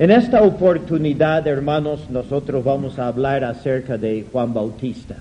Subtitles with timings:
[0.00, 5.16] En esta oportunidad, hermanos, nosotros vamos a hablar acerca de Juan Bautista.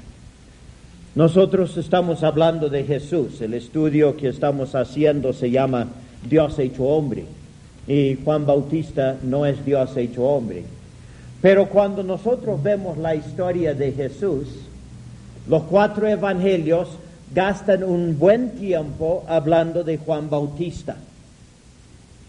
[1.15, 3.41] Nosotros estamos hablando de Jesús.
[3.41, 5.87] El estudio que estamos haciendo se llama
[6.29, 7.25] Dios hecho hombre.
[7.89, 10.63] Y Juan Bautista no es Dios hecho hombre.
[11.41, 14.47] Pero cuando nosotros vemos la historia de Jesús,
[15.49, 16.87] los cuatro evangelios
[17.35, 20.95] gastan un buen tiempo hablando de Juan Bautista.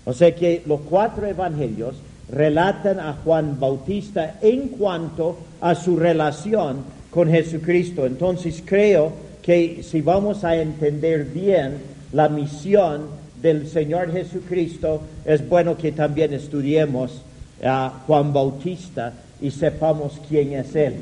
[0.05, 1.95] O sea que los cuatro evangelios
[2.33, 8.07] relatan a Juan Bautista en cuanto a su relación con Jesucristo.
[8.07, 11.79] Entonces creo que si vamos a entender bien
[12.13, 13.03] la misión
[13.43, 17.23] del Señor Jesucristo, es bueno que también estudiemos
[17.65, 20.97] a Juan Bautista y sepamos quién es él,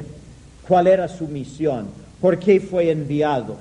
[0.67, 1.87] cuál era su misión,
[2.21, 3.57] por qué fue enviado.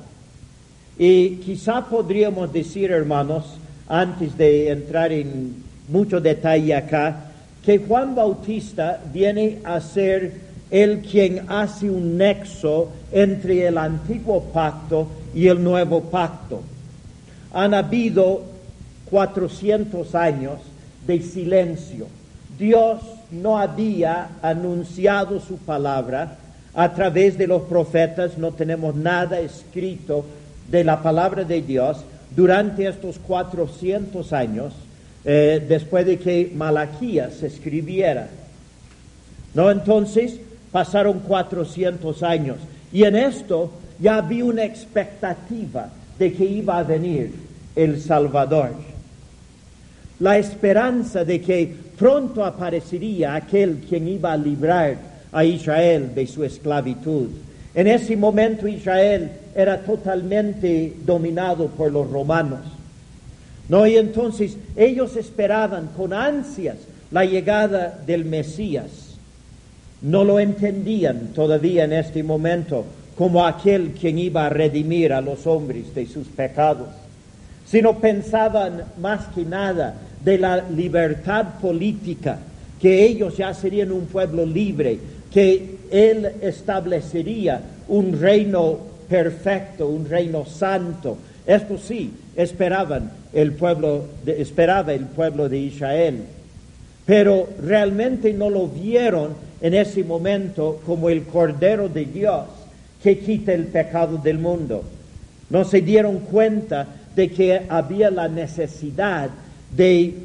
[0.98, 3.46] Y quizá podríamos decir, hermanos,
[3.88, 7.27] antes de entrar en mucho detalle acá,
[7.68, 10.36] que Juan Bautista viene a ser
[10.72, 16.62] el quien hace un nexo entre el antiguo pacto y el nuevo pacto.
[17.54, 18.44] Han habido
[19.10, 20.62] 400 años
[21.06, 22.08] de silencio.
[22.58, 23.02] Dios
[23.32, 26.38] no había anunciado su palabra
[26.74, 30.24] a través de los profetas, no tenemos nada escrito
[30.72, 31.98] de la palabra de Dios
[32.34, 34.72] durante estos 400 años
[35.26, 38.28] eh, después de que Malaquías escribiera.
[39.54, 39.72] ¿No?
[39.72, 40.40] Entonces
[40.72, 42.58] pasaron 400 años
[42.92, 47.34] y en esto ya había una expectativa de que iba a venir
[47.76, 48.72] el Salvador.
[50.20, 54.98] La esperanza de que pronto aparecería aquel quien iba a librar
[55.32, 57.30] a Israel de su esclavitud.
[57.76, 62.62] En ese momento Israel era totalmente dominado por los romanos.
[63.70, 66.78] No, y entonces ellos esperaban con ansias
[67.12, 69.16] la llegada del Mesías.
[70.02, 72.86] No lo entendían todavía en este momento
[73.18, 76.88] como aquel quien iba a redimir a los hombres de sus pecados,
[77.66, 82.38] sino pensaban más que nada de la libertad política,
[82.80, 85.00] que ellos ya serían un pueblo libre,
[85.34, 88.78] que Él establecería un reino
[89.10, 91.18] perfecto, un reino santo.
[91.48, 96.24] Esto sí, esperaban el pueblo, esperaba el pueblo de Israel.
[97.06, 102.46] Pero realmente no lo vieron en ese momento como el Cordero de Dios
[103.04, 104.84] que quita el pecado del mundo.
[105.52, 109.30] No se dieron cuenta de que había la necesidad
[109.76, 110.16] de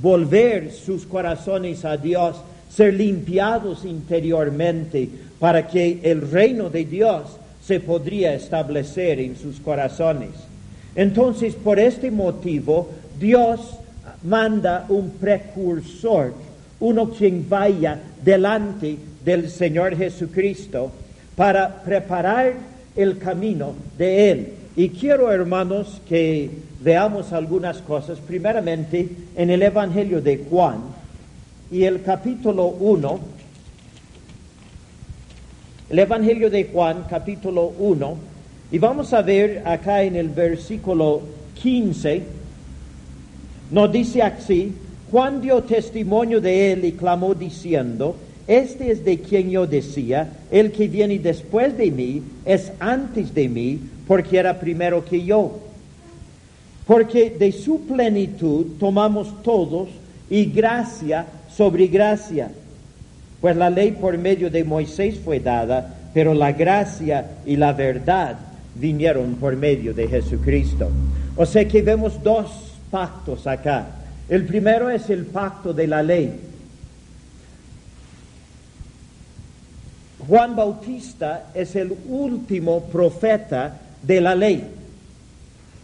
[0.00, 2.36] volver sus corazones a Dios,
[2.72, 5.08] ser limpiados interiormente
[5.40, 7.22] para que el reino de Dios
[7.66, 10.49] se podría establecer en sus corazones.
[10.94, 13.78] Entonces, por este motivo, Dios
[14.22, 16.34] manda un precursor,
[16.80, 20.90] uno quien vaya delante del Señor Jesucristo
[21.36, 22.54] para preparar
[22.96, 24.52] el camino de Él.
[24.76, 26.50] Y quiero, hermanos, que
[26.80, 30.78] veamos algunas cosas, primeramente en el Evangelio de Juan
[31.70, 33.20] y el capítulo 1,
[35.90, 38.16] el Evangelio de Juan, capítulo 1,
[38.72, 41.22] y vamos a ver acá en el versículo
[41.60, 42.22] 15,
[43.72, 44.72] nos dice así,
[45.10, 48.14] Juan dio testimonio de él y clamó diciendo,
[48.46, 53.48] este es de quien yo decía, el que viene después de mí es antes de
[53.48, 55.58] mí, porque era primero que yo.
[56.86, 59.88] Porque de su plenitud tomamos todos
[60.28, 61.26] y gracia
[61.56, 62.50] sobre gracia.
[63.40, 68.49] Pues la ley por medio de Moisés fue dada, pero la gracia y la verdad
[68.74, 70.88] vinieron por medio de Jesucristo.
[71.36, 72.50] O sea que vemos dos
[72.90, 73.86] pactos acá.
[74.28, 76.32] El primero es el pacto de la ley.
[80.26, 84.64] Juan Bautista es el último profeta de la ley.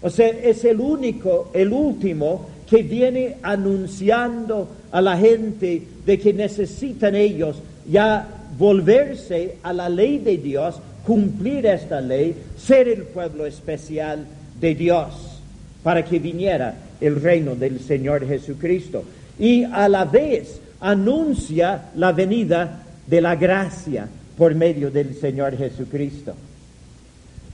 [0.03, 6.33] O sea, es el único, el último que viene anunciando a la gente de que
[6.33, 7.57] necesitan ellos
[7.89, 8.29] ya
[8.59, 10.77] volverse a la ley de Dios
[11.07, 14.27] cumplir esta ley, ser el pueblo especial
[14.61, 15.41] de Dios,
[15.83, 19.05] para que viniera el reino del Señor Jesucristo.
[19.39, 26.35] Y a la vez anuncia la venida de la gracia por medio del Señor Jesucristo.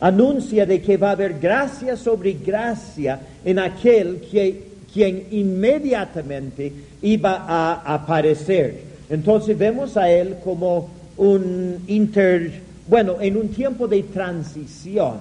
[0.00, 6.72] Anuncia de que va a haber gracia sobre gracia en aquel que, quien inmediatamente
[7.02, 8.80] iba a aparecer.
[9.10, 15.18] Entonces vemos a él como un inter bueno, en un tiempo de transición,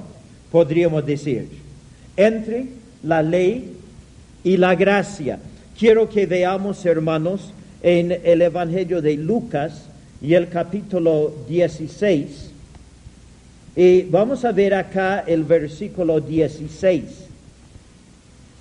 [0.52, 1.48] podríamos decir,
[2.18, 2.68] entre
[3.04, 3.76] la ley
[4.44, 5.40] y la gracia.
[5.78, 9.86] Quiero que veamos, hermanos, en el Evangelio de Lucas
[10.22, 12.52] y el capítulo 16.
[13.76, 17.04] Y vamos a ver acá el versículo 16.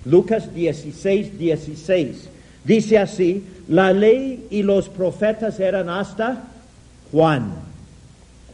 [0.05, 2.29] Lucas 16, 16.
[2.65, 6.45] Dice así, la ley y los profetas eran hasta
[7.11, 7.53] Juan.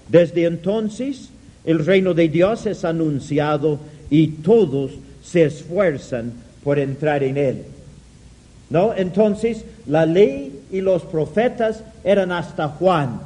[0.08, 1.30] Desde entonces
[1.64, 4.92] el reino de Dios es anunciado y todos
[5.22, 6.32] se esfuerzan
[6.62, 7.62] por entrar en él.
[8.70, 8.94] ¿No?
[8.94, 13.20] Entonces la ley y los profetas eran hasta Juan.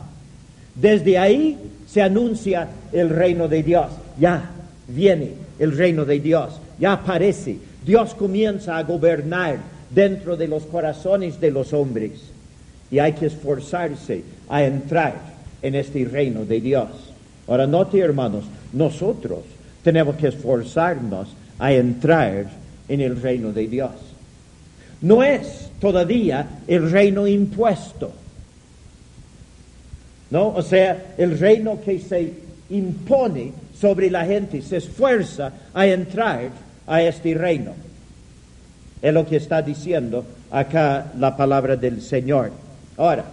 [0.74, 3.86] Desde ahí se anuncia el reino de Dios.
[4.18, 4.50] Ya
[4.88, 6.60] viene el reino de Dios.
[6.78, 7.58] Ya aparece.
[7.84, 9.58] Dios comienza a gobernar
[9.90, 12.12] dentro de los corazones de los hombres.
[12.90, 15.29] Y hay que esforzarse a entrar
[15.62, 16.88] en este reino de Dios.
[17.48, 19.40] Ahora, note hermanos, nosotros
[19.82, 21.28] tenemos que esforzarnos
[21.58, 22.46] a entrar
[22.88, 23.92] en el reino de Dios.
[25.02, 28.12] No es todavía el reino impuesto.
[30.30, 30.48] ¿No?
[30.48, 32.32] O sea, el reino que se
[32.70, 36.50] impone sobre la gente, se esfuerza a entrar
[36.86, 37.72] a este reino.
[39.02, 42.52] Es lo que está diciendo acá la palabra del Señor.
[42.96, 43.24] Ahora,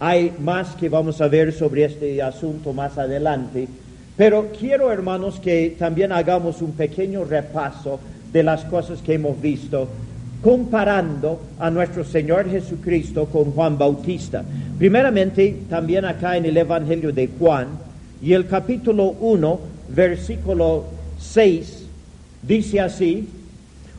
[0.00, 3.68] hay más que vamos a ver sobre este asunto más adelante,
[4.16, 8.00] pero quiero, hermanos, que también hagamos un pequeño repaso
[8.32, 9.88] de las cosas que hemos visto
[10.42, 14.44] comparando a nuestro Señor Jesucristo con Juan Bautista.
[14.78, 17.66] Primeramente, también acá en el Evangelio de Juan,
[18.22, 20.84] y el capítulo 1, versículo
[21.20, 21.84] 6,
[22.42, 23.28] dice así,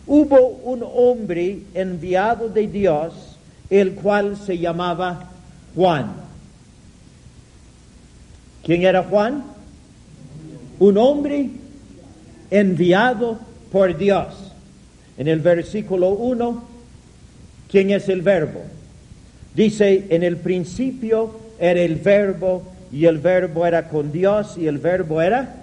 [0.08, 3.14] hubo un hombre enviado de Dios,
[3.70, 5.30] el cual se llamaba
[5.76, 6.14] Juan.
[8.64, 9.44] ¿Quién era Juan?
[10.80, 11.50] Un hombre
[12.52, 13.40] enviado
[13.72, 14.28] por Dios.
[15.18, 16.64] En el versículo 1,
[17.70, 18.62] ¿quién es el verbo?
[19.54, 24.78] Dice, en el principio era el verbo y el verbo era con Dios y el
[24.78, 25.56] verbo era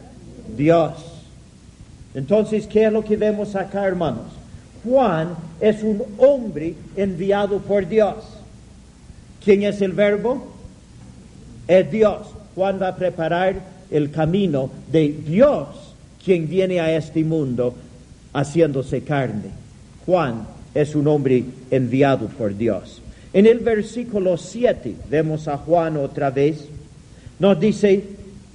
[0.56, 0.93] Dios.
[2.14, 4.26] Entonces, ¿qué es lo que vemos acá, hermanos?
[4.85, 8.36] Juan es un hombre enviado por Dios.
[9.46, 10.44] ¿Quién es el verbo?
[11.69, 12.26] Es Dios.
[12.56, 13.54] Juan va a preparar
[13.93, 15.69] el camino de Dios,
[16.25, 17.72] quien viene a este mundo
[18.32, 19.50] haciéndose carne.
[20.04, 23.00] Juan es un hombre enviado por Dios.
[23.32, 26.66] En el versículo 7 vemos a Juan otra vez.
[27.38, 28.02] Nos dice,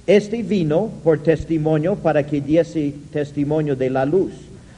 [0.06, 4.32] este vino por testimonio para que diese testimonio de la luz,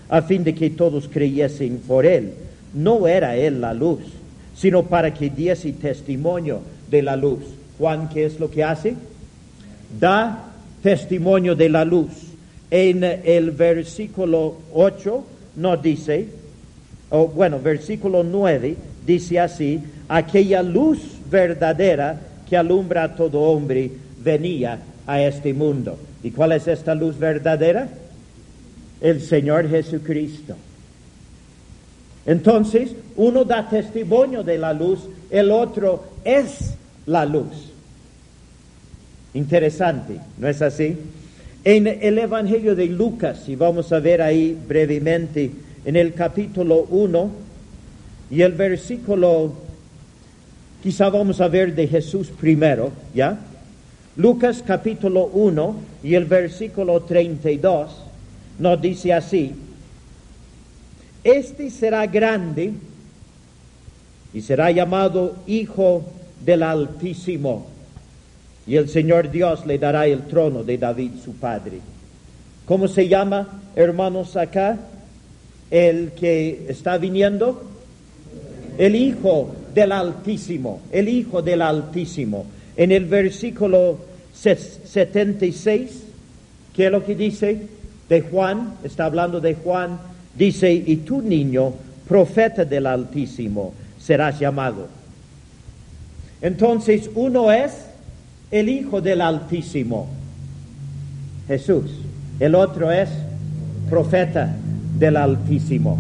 [0.09, 2.35] a fin de que todos creyesen por él.
[2.73, 3.99] No era él la luz,
[4.57, 6.61] sino para que diese testimonio
[6.91, 7.41] de la luz.
[7.79, 8.95] Juan, ¿qué es lo que hace?
[9.99, 10.53] Da
[10.83, 12.11] testimonio de la luz.
[12.71, 15.25] En el versículo 8
[15.57, 16.29] nos dice,
[17.11, 20.99] o bueno, versículo 9 dice así, aquella luz
[21.31, 23.91] verdadera que alumbra a todo hombre
[24.23, 25.99] venía a este mundo.
[26.23, 27.89] ¿Y cuál es esta luz verdadera?
[29.01, 30.57] El Señor Jesucristo.
[32.27, 35.01] Entonces, uno da testimonio de la luz,
[35.31, 36.75] el otro es
[37.07, 37.73] la luz.
[39.35, 40.97] Interesante, ¿no es así?
[41.65, 45.51] En el Evangelio de Lucas, y vamos a ver ahí brevemente,
[45.85, 47.31] en el capítulo 1
[48.31, 49.53] y el versículo,
[50.83, 53.39] quizá vamos a ver de Jesús primero, ¿ya?
[54.17, 57.91] Lucas capítulo 1 y el versículo 32
[58.59, 59.53] nos dice así,
[61.25, 62.73] este será grande
[64.35, 66.05] y será llamado Hijo
[66.45, 67.67] del Altísimo,
[68.67, 71.81] y el Señor Dios le dará el trono de David su padre.
[72.67, 74.79] ¿Cómo se llama, hermanos, acá?
[75.71, 77.63] El que está viniendo,
[78.79, 82.47] el Hijo del Altísimo, el Hijo del Altísimo.
[82.77, 83.99] En el versículo
[84.35, 86.03] 76,
[86.75, 87.69] ¿qué es lo que dice?
[88.09, 89.99] De Juan, está hablando de Juan,
[90.37, 91.73] dice, y tu niño,
[92.09, 94.89] profeta del Altísimo, serás llamado.
[96.41, 97.73] Entonces, uno es
[98.51, 100.09] el Hijo del Altísimo,
[101.49, 101.91] Jesús.
[102.39, 103.09] El otro es
[103.89, 104.55] profeta
[104.99, 105.99] del Altísimo.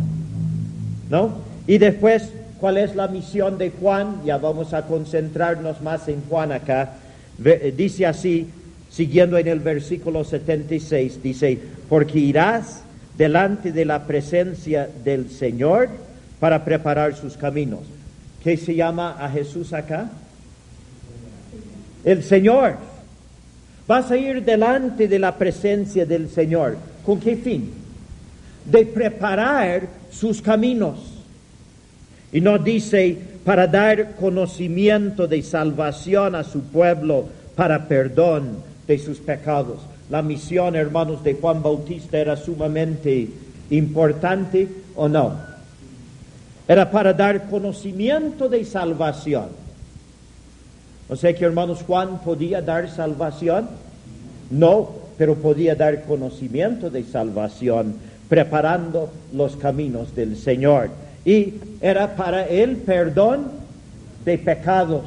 [1.11, 1.33] ¿No?
[1.67, 2.31] Y después
[2.65, 6.95] cuál es la misión de Juan, ya vamos a concentrarnos más en Juan acá.
[7.45, 8.47] Eh, dice así,
[8.91, 11.59] siguiendo en el versículo 76, dice,
[11.91, 12.83] porque irás
[13.17, 15.89] delante de la presencia del Señor
[16.41, 17.81] para preparar sus caminos.
[18.43, 20.11] ¿Qué se llama a Jesús acá?
[22.05, 22.77] El Señor.
[23.87, 26.77] Vas a ir delante de la presencia del Señor.
[27.05, 27.71] ¿Con qué fin?
[28.65, 30.99] De preparar sus caminos.
[32.33, 39.19] Y nos dice, para dar conocimiento de salvación a su pueblo, para perdón de sus
[39.19, 39.79] pecados.
[40.11, 43.29] La misión, hermanos, de Juan Bautista era sumamente
[43.71, 45.39] importante o no.
[46.69, 49.49] Era para dar conocimiento de salvación.
[51.09, 53.69] O sea que, hermanos, Juan podía dar salvación.
[54.51, 57.95] No, pero podía dar conocimiento de salvación,
[58.29, 60.91] preparando los caminos del Señor.
[61.25, 63.47] Y era para el perdón
[64.25, 65.05] de pecados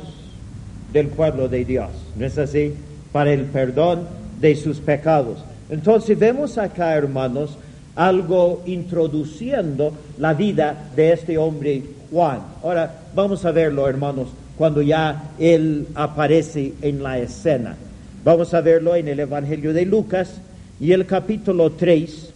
[0.94, 1.90] del pueblo de Dios.
[2.16, 2.74] ¿No es así?
[3.12, 4.08] Para el perdón
[4.40, 5.40] de sus pecados.
[5.70, 7.58] Entonces vemos acá, hermanos,
[7.96, 12.40] algo introduciendo la vida de este hombre Juan.
[12.64, 14.28] Ahora vamos a verlo, hermanos,
[14.58, 17.76] cuando ya él aparece en la escena.
[18.24, 20.42] Vamos a verlo en el Evangelio de Lucas
[20.80, 22.30] y el capítulo 3.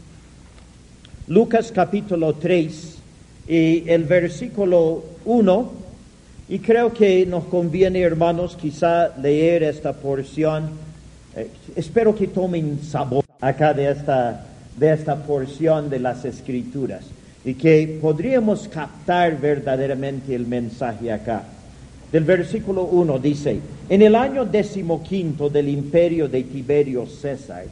[1.28, 2.98] Lucas capítulo 3
[3.48, 5.72] y el versículo 1.
[6.50, 10.70] Y creo que nos conviene, hermanos, quizá leer esta porción.
[11.36, 14.46] Eh, espero que tomen sabor acá de esta,
[14.78, 17.06] de esta porción de las escrituras
[17.46, 21.44] y que podríamos captar verdaderamente el mensaje acá.
[22.12, 23.60] Del versículo 1 dice,
[23.90, 27.64] en el año decimoquinto del imperio de Tiberio César,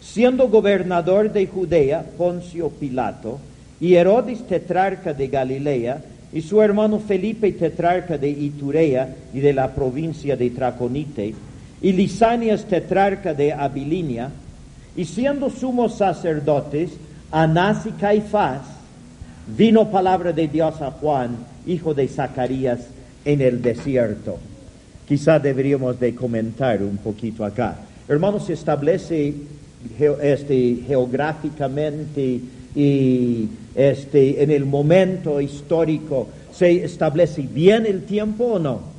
[0.00, 3.38] siendo gobernador de Judea Poncio Pilato,
[3.80, 6.02] y Herodes tetrarca de Galilea,
[6.32, 11.34] y su hermano Felipe tetrarca de Iturea y de la provincia de Traconite,
[11.82, 14.30] y Lisanias tetrarca de Abilinia,
[14.96, 16.90] y siendo sumos sacerdotes,
[17.30, 18.62] Anás y Caifás,
[19.46, 22.80] vino palabra de Dios a Juan, hijo de Zacarías,
[23.24, 24.38] en el desierto.
[25.06, 27.76] Quizá deberíamos de comentar un poquito acá.
[28.08, 29.34] Hermanos, se establece
[30.22, 32.40] este, geográficamente
[32.74, 38.95] y este, en el momento histórico, ¿se establece bien el tiempo o no?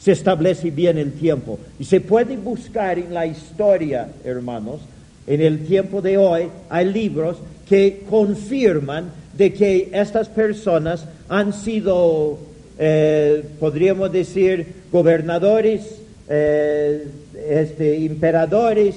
[0.00, 1.58] Se establece bien el tiempo.
[1.78, 4.80] Y se puede buscar en la historia, hermanos,
[5.26, 7.36] en el tiempo de hoy, hay libros
[7.68, 12.38] que confirman de que estas personas han sido
[12.78, 15.96] eh, podríamos decir, gobernadores,
[16.28, 17.08] eh,
[17.48, 18.94] este, imperadores,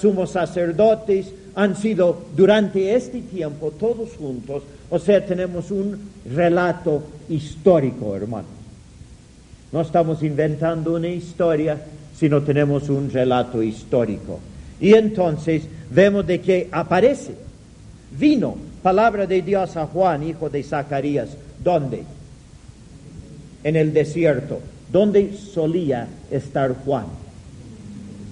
[0.00, 4.64] sumos sacerdotes, han sido durante este tiempo todos juntos.
[4.90, 5.96] O sea, tenemos un
[6.34, 8.53] relato histórico, hermano.
[9.74, 11.78] No estamos inventando una historia,
[12.16, 14.40] sino tenemos un relato histórico.
[14.80, 17.34] Y entonces vemos de que aparece,
[18.18, 21.36] vino palabra de Dios a Juan, hijo de Zacarías.
[21.62, 22.04] ¿Dónde?
[23.64, 24.60] en el desierto.
[24.92, 27.06] ¿Dónde solía estar Juan?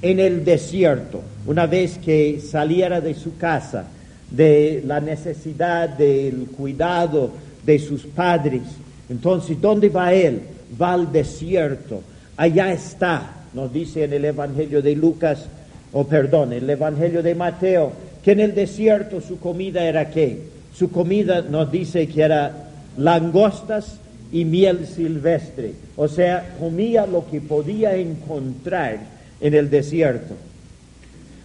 [0.03, 3.87] En el desierto, una vez que saliera de su casa,
[4.31, 7.31] de la necesidad del cuidado
[7.65, 8.63] de sus padres.
[9.09, 10.43] Entonces, ¿dónde va él?
[10.81, 12.03] Va al desierto.
[12.37, 15.47] Allá está, nos dice en el Evangelio de Lucas,
[15.93, 17.93] o perdón, el Evangelio de Mateo,
[18.25, 20.39] que en el desierto su comida era qué?
[20.75, 23.99] Su comida nos dice que era langostas
[24.33, 25.75] y miel silvestre.
[25.97, 28.99] O sea, comía lo que podía encontrar
[29.41, 30.35] en el desierto.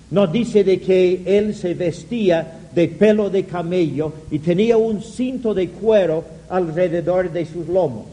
[0.09, 5.53] Nos dice de que él se vestía de pelo de camello y tenía un cinto
[5.53, 8.05] de cuero alrededor de sus lomos.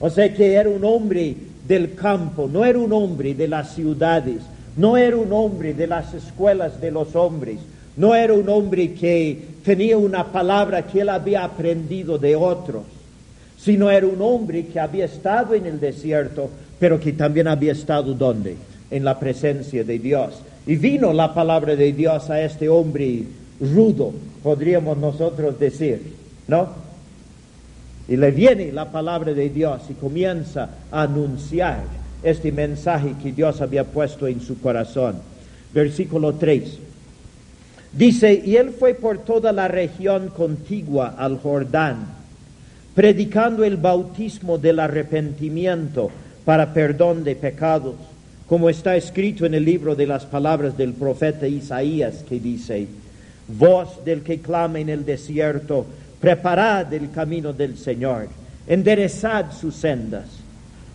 [0.00, 1.36] O sea que era un hombre
[1.68, 4.40] del campo, no era un hombre de las ciudades,
[4.76, 7.60] no era un hombre de las escuelas de los hombres,
[7.96, 12.82] no era un hombre que tenía una palabra que él había aprendido de otros
[13.62, 18.14] sino era un hombre que había estado en el desierto, pero que también había estado
[18.14, 18.56] donde?
[18.90, 20.40] En la presencia de Dios.
[20.66, 23.24] Y vino la palabra de Dios a este hombre
[23.60, 26.14] rudo, podríamos nosotros decir,
[26.48, 26.89] ¿no?
[28.10, 31.84] Y le viene la palabra de Dios y comienza a anunciar
[32.22, 35.16] este mensaje que Dios había puesto en su corazón.
[35.72, 36.78] Versículo 3.
[37.94, 42.20] Dice, y él fue por toda la región contigua al Jordán
[42.94, 46.10] predicando el bautismo del arrepentimiento
[46.44, 47.94] para perdón de pecados,
[48.46, 52.88] como está escrito en el libro de las palabras del profeta Isaías, que dice,
[53.46, 55.86] voz del que clama en el desierto,
[56.20, 58.28] preparad el camino del Señor,
[58.66, 60.26] enderezad sus sendas,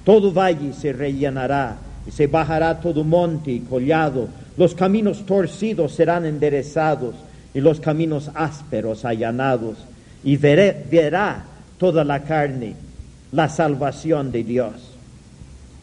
[0.03, 1.77] todo valle se rellenará
[2.07, 7.15] y se bajará todo monte y collado, los caminos torcidos serán enderezados
[7.53, 9.77] y los caminos ásperos allanados,
[10.23, 11.43] y verá
[11.77, 12.75] toda la carne
[13.31, 14.73] la salvación de Dios.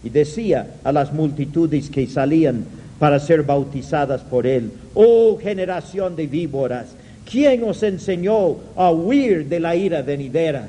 [0.05, 2.65] Y decía a las multitudes que salían
[2.99, 6.87] para ser bautizadas por él, oh generación de víboras,
[7.31, 10.69] ¿quién os enseñó a huir de la ira venidera?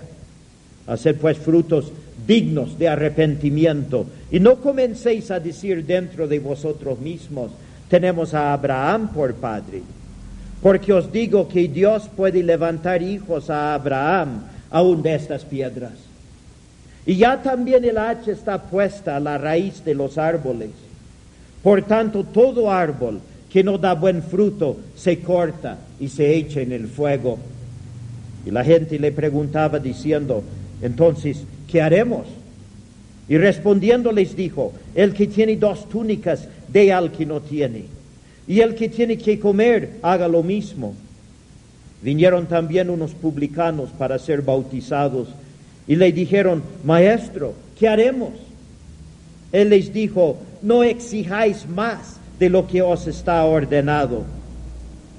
[0.88, 1.92] Haced pues frutos
[2.28, 7.52] dignos de arrepentimiento y no comencéis a decir dentro de vosotros mismos,
[7.90, 9.84] tenemos a Abraham por padre.
[10.62, 15.92] Porque os digo que Dios puede levantar hijos a Abraham aún de estas piedras.
[17.06, 20.72] Y ya también el hacha está puesta a la raíz de los árboles.
[21.62, 23.20] Por tanto, todo árbol
[23.54, 27.38] que no da buen fruto se corta y se echa en el fuego.
[28.48, 30.44] Y la gente le preguntaba diciendo,
[30.82, 32.26] entonces, ¿qué haremos?
[33.30, 37.86] Y respondiendo les dijo, el que tiene dos túnicas, dé al que no tiene.
[38.48, 40.96] Y el que tiene que comer, haga lo mismo.
[42.02, 45.28] Vinieron también unos publicanos para ser bautizados
[45.88, 48.34] y le dijeron, Maestro, ¿qué haremos?
[49.52, 54.26] Él les dijo, no exijáis más de lo que os está ordenado.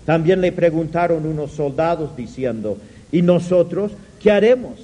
[0.05, 2.77] También le preguntaron unos soldados diciendo,
[3.11, 4.75] ¿y nosotros qué haremos?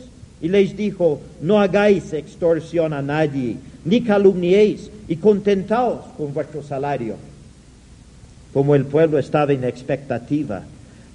[0.40, 7.16] Y les dijo, no hagáis extorsión a nadie, ni calumniéis, y contentaos con vuestro salario.
[8.54, 10.62] Como el pueblo estaba en expectativa,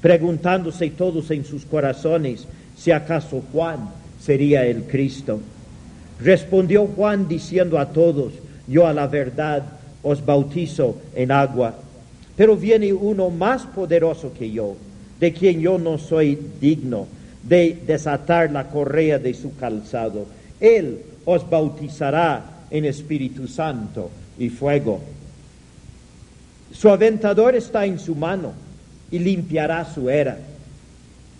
[0.01, 2.45] preguntándose todos en sus corazones
[2.77, 3.89] si acaso Juan
[4.21, 5.39] sería el Cristo.
[6.21, 8.33] Respondió Juan diciendo a todos,
[8.67, 9.63] yo a la verdad
[10.05, 11.73] os bautizo en agua,
[12.37, 14.75] pero viene uno más poderoso que yo,
[15.19, 17.07] de quien yo no soy digno
[17.41, 20.27] de desatar la correa de su calzado.
[20.59, 25.01] Él os bautizará en Espíritu Santo y fuego.
[26.71, 28.53] Su aventador está en su mano
[29.09, 30.37] y limpiará su era,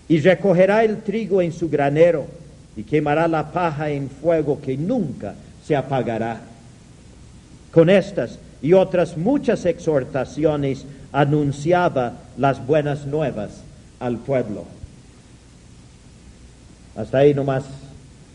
[0.08, 2.26] y recogerá el trigo en su granero,
[2.76, 6.42] y quemará la paja en fuego que nunca se apagará.
[7.72, 13.62] Con estas y otras muchas exhortaciones anunciaba las buenas nuevas
[14.00, 14.66] al pueblo.
[16.96, 17.66] Hasta ahí nomás,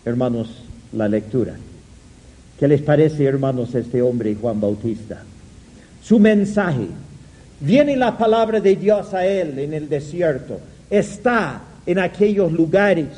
[0.04, 0.48] hermanos,
[0.92, 1.54] la lectura.
[2.58, 5.22] ¿Qué les parece, hermanos, este hombre Juan Bautista?
[6.02, 6.88] Su mensaje.
[7.60, 10.60] Viene la palabra de Dios a él en el desierto.
[10.90, 13.08] Está en aquellos lugares.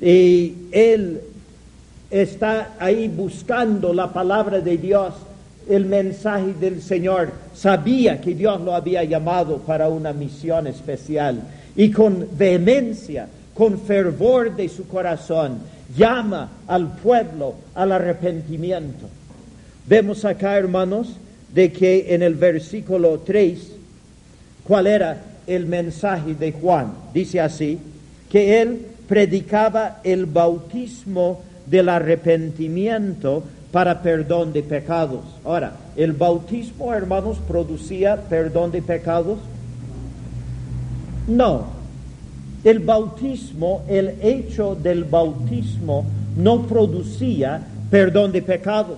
[0.00, 1.20] Y él
[2.10, 5.14] está ahí buscando la palabra de Dios,
[5.68, 7.32] el mensaje del Señor.
[7.54, 11.42] Sabía que Dios lo había llamado para una misión especial.
[11.76, 15.58] Y con vehemencia con fervor de su corazón,
[15.96, 19.08] llama al pueblo al arrepentimiento.
[19.86, 21.16] Vemos acá, hermanos,
[21.54, 23.72] de que en el versículo 3,
[24.62, 26.92] ¿cuál era el mensaje de Juan?
[27.14, 27.78] Dice así,
[28.30, 33.42] que él predicaba el bautismo del arrepentimiento
[33.76, 35.20] para perdón de pecados.
[35.44, 39.38] Ahora, ¿el bautismo, hermanos, producía perdón de pecados?
[41.28, 41.66] No,
[42.64, 46.06] el bautismo, el hecho del bautismo
[46.38, 48.96] no producía perdón de pecados,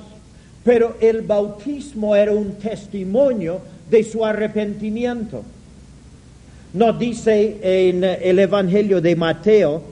[0.62, 3.60] pero el bautismo era un testimonio
[3.90, 5.42] de su arrepentimiento.
[6.72, 9.82] Nos dice en el Evangelio de Mateo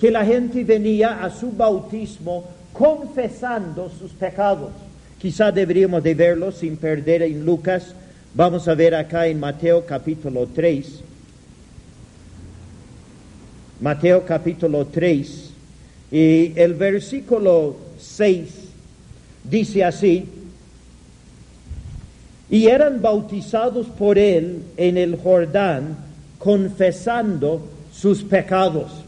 [0.00, 2.44] que la gente venía a su bautismo
[2.78, 4.70] confesando sus pecados.
[5.18, 7.94] Quizá deberíamos de verlo sin perder en Lucas.
[8.34, 11.00] Vamos a ver acá en Mateo capítulo 3.
[13.80, 15.50] Mateo capítulo 3
[16.10, 18.48] y el versículo 6
[19.44, 20.28] dice así,
[22.48, 25.96] y eran bautizados por él en el Jordán,
[26.38, 29.05] confesando sus pecados.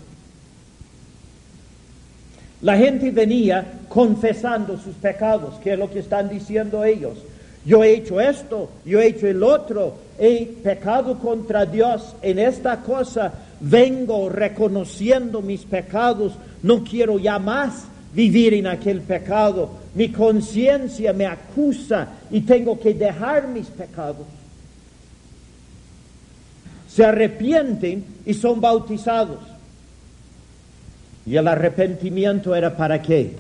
[2.62, 7.18] La gente venía confesando sus pecados, que es lo que están diciendo ellos.
[7.64, 12.78] Yo he hecho esto, yo he hecho el otro, he pecado contra Dios en esta
[12.78, 21.12] cosa, vengo reconociendo mis pecados, no quiero ya más vivir en aquel pecado, mi conciencia
[21.12, 24.26] me acusa y tengo que dejar mis pecados.
[26.88, 29.38] Se arrepienten y son bautizados.
[31.28, 33.36] ¿Y el arrepentimiento era para qué?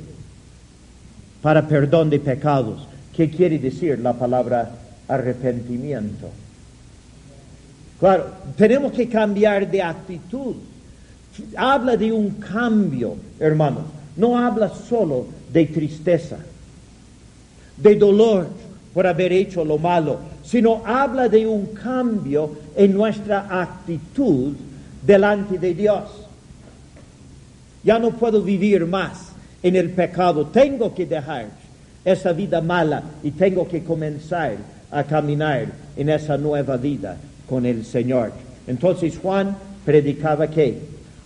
[1.40, 2.86] Para perdón de pecados.
[3.16, 4.70] ¿Qué quiere decir la palabra
[5.08, 6.28] arrepentimiento?
[7.98, 8.26] Claro,
[8.58, 10.56] tenemos que cambiar de actitud.
[11.56, 13.84] Habla de un cambio, hermanos.
[14.18, 16.36] No habla solo de tristeza,
[17.78, 18.48] de dolor
[18.92, 24.52] por haber hecho lo malo, sino habla de un cambio en nuestra actitud
[25.06, 26.27] delante de Dios.
[27.84, 31.46] Ya no puedo vivir más en el pecado, tengo que dejar
[32.04, 34.56] esa vida mala y tengo que comenzar
[34.90, 37.16] a caminar en esa nueva vida
[37.48, 38.32] con el Señor.
[38.66, 40.78] Entonces Juan predicaba que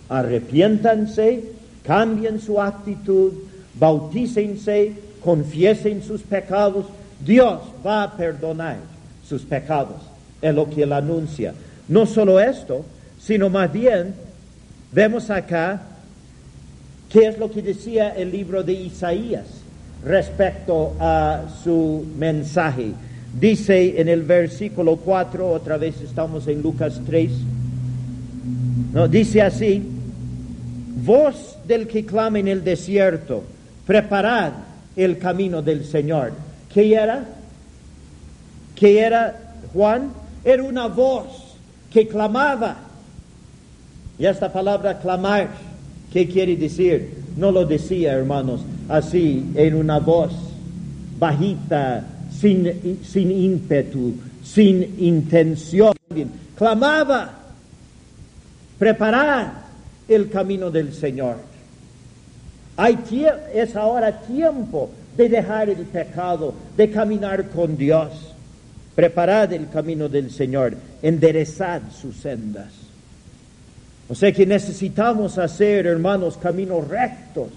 [0.09, 3.33] arrepiéntanse cambien su actitud,
[3.75, 6.85] bautícense, confiesen sus pecados,
[7.23, 8.77] Dios va a perdonar
[9.27, 10.01] sus pecados.
[10.41, 11.53] Es lo que él anuncia.
[11.87, 12.85] No solo esto,
[13.19, 14.13] sino más bien
[14.91, 15.81] vemos acá
[17.13, 19.45] qué es lo que decía el libro de Isaías
[20.03, 22.91] respecto a su mensaje.
[23.39, 27.31] Dice en el versículo 4, otra vez estamos en Lucas 3,
[28.93, 29.83] no, dice así,
[31.05, 33.43] voz del que clama en el desierto,
[33.85, 34.53] preparad
[34.95, 36.33] el camino del Señor.
[36.73, 37.25] ¿Qué era?
[38.75, 39.39] ¿Qué era
[39.71, 40.11] Juan?
[40.43, 41.55] Era una voz
[41.91, 42.77] que clamaba.
[44.17, 45.49] Y esta palabra clamar,
[46.13, 47.09] ¿qué quiere decir?
[47.35, 50.31] No lo decía, hermanos, así en una voz
[51.17, 52.05] bajita,
[52.39, 55.93] sin, sin ímpetu, sin intención.
[56.55, 57.33] Clamaba,
[58.77, 59.47] preparad
[60.07, 61.37] el camino del Señor.
[62.77, 62.97] Hay
[63.53, 68.33] es ahora tiempo de dejar el pecado, de caminar con Dios.
[68.95, 72.82] Preparad el camino del Señor, enderezad sus sendas.
[74.13, 77.47] O sea que necesitamos hacer, hermanos, caminos rectos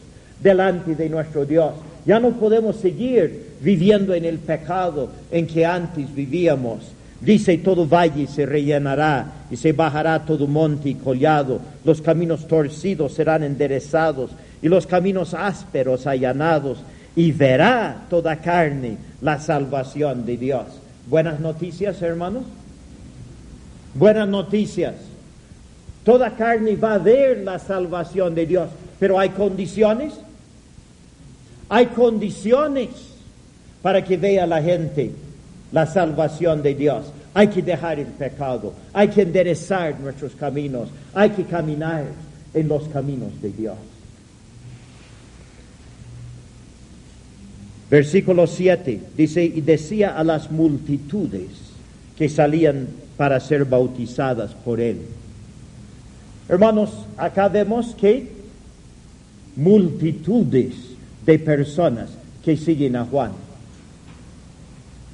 [0.43, 1.75] delante de nuestro Dios.
[2.07, 6.79] Ya no podemos seguir viviendo en el pecado en que antes vivíamos.
[7.21, 11.61] Dice, todo valle se rellenará y se bajará todo monte y collado.
[11.85, 14.31] Los caminos torcidos serán enderezados
[14.63, 16.79] y los caminos ásperos allanados.
[17.15, 20.65] Y verá toda carne la salvación de Dios.
[21.07, 22.45] Buenas noticias, hermanos.
[23.93, 24.95] Buenas noticias.
[26.07, 28.71] Toda carne va a ver la salvación de Dios.
[28.99, 30.15] Pero hay condiciones.
[31.69, 32.89] Hay condiciones
[33.83, 35.11] para que vea la gente
[35.73, 37.07] la salvación de Dios.
[37.35, 42.05] Hay que dejar el pecado, hay que enderezar nuestros caminos, hay que caminar
[42.55, 43.77] en los caminos de Dios.
[47.91, 51.51] Versículo 7 dice, y decía a las multitudes
[52.17, 54.99] que salían para ser bautizadas por él.
[56.49, 58.31] Hermanos, acá vemos que
[59.57, 60.75] multitudes
[61.25, 62.11] de personas
[62.45, 63.33] que siguen a Juan.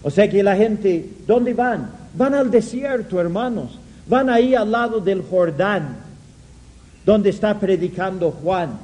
[0.02, 1.90] O sea que la gente, ¿dónde van?
[2.14, 3.78] Van al desierto, hermanos.
[4.06, 5.96] Van ahí al lado del Jordán,
[7.06, 8.78] donde está predicando Juan.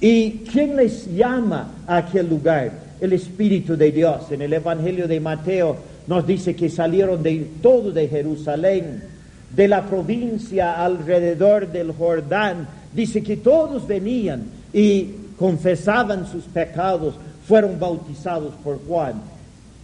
[0.00, 2.72] ¿Y quién les llama a aquel lugar?
[3.00, 4.30] El Espíritu de Dios.
[4.32, 5.76] En el Evangelio de Mateo
[6.08, 9.04] nos dice que salieron de todo de Jerusalén,
[9.54, 12.66] de la provincia alrededor del Jordán.
[12.92, 17.14] Dice que todos venían y confesaban sus pecados,
[17.46, 19.14] fueron bautizados por Juan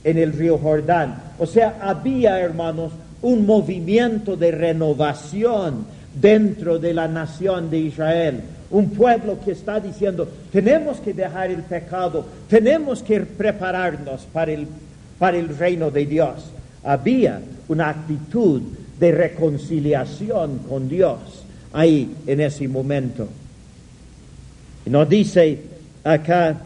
[0.04, 1.20] en el río Jordán.
[1.38, 8.40] O sea, había, hermanos, un movimiento de renovación dentro de la nación de Israel.
[8.70, 14.68] Un pueblo que está diciendo, tenemos que dejar el pecado, tenemos que prepararnos para el,
[15.18, 16.50] para el reino de Dios.
[16.84, 18.62] Había una actitud
[18.98, 21.18] de reconciliación con Dios
[21.72, 23.28] ahí en ese momento.
[24.86, 25.58] Y nos dice
[26.04, 26.60] acá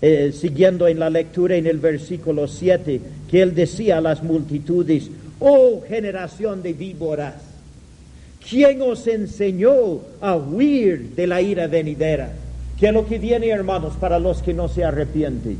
[0.00, 5.10] eh, siguiendo en la lectura en el versículo 7, que él decía a las multitudes,
[5.40, 7.34] oh generación de víboras,
[8.48, 12.32] ¿quién os enseñó a huir de la ira venidera?
[12.78, 15.58] Que es lo que viene, hermanos, para los que no se arrepienten.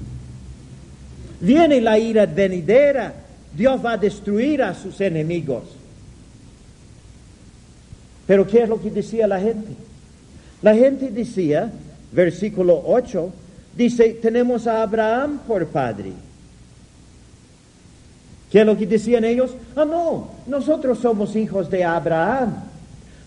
[1.41, 3.13] Viene la ira venidera,
[3.57, 5.78] Dios va a destruir a sus enemigos.
[8.29, 9.73] Pero ¿qué es lo que decía la gente?
[10.63, 11.73] La gente decía,
[12.13, 13.33] versículo 8,
[13.79, 16.11] Dice, tenemos a Abraham por padre.
[18.51, 19.55] ¿Qué es lo que decían ellos?
[19.77, 22.57] Ah, no, nosotros somos hijos de Abraham.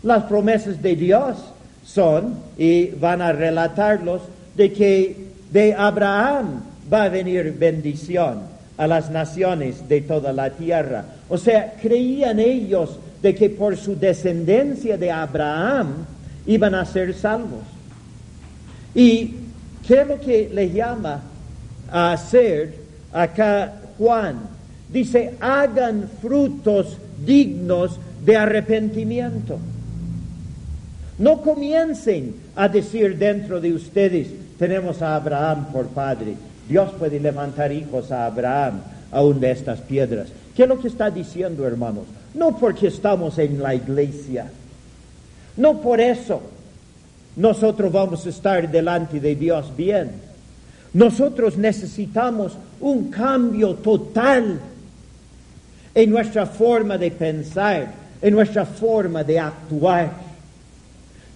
[0.03, 1.37] Las promesas de Dios
[1.85, 8.41] son, y van a relatarlos, de que de Abraham va a venir bendición
[8.77, 11.05] a las naciones de toda la tierra.
[11.29, 16.05] O sea, creían ellos de que por su descendencia de Abraham
[16.45, 17.62] iban a ser salvos.
[18.95, 19.36] Y
[19.88, 21.21] ¿Qué es lo que le llama
[21.91, 22.75] a hacer
[23.12, 24.39] acá Juan?
[24.89, 29.57] Dice, hagan frutos dignos de arrepentimiento.
[31.17, 36.36] No comiencen a decir dentro de ustedes, tenemos a Abraham por padre.
[36.67, 38.81] Dios puede levantar hijos a Abraham
[39.12, 40.27] aún de estas piedras.
[40.55, 42.05] ¿Qué es lo que está diciendo, hermanos?
[42.33, 44.49] No porque estamos en la iglesia.
[45.57, 46.41] No por eso
[47.35, 50.11] nosotros vamos a estar delante de Dios bien.
[50.93, 54.59] Nosotros necesitamos un cambio total
[55.93, 60.11] en nuestra forma de pensar, en nuestra forma de actuar.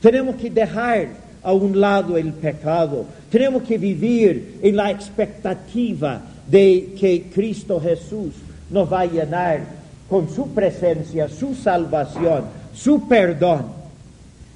[0.01, 1.08] Tenemos que dejar
[1.41, 3.05] a un lado el pecado.
[3.29, 8.34] Tenemos que vivir en la expectativa de que Cristo Jesús
[8.69, 9.62] nos va a llenar
[10.10, 13.65] con su presencia, su salvación, su perdón.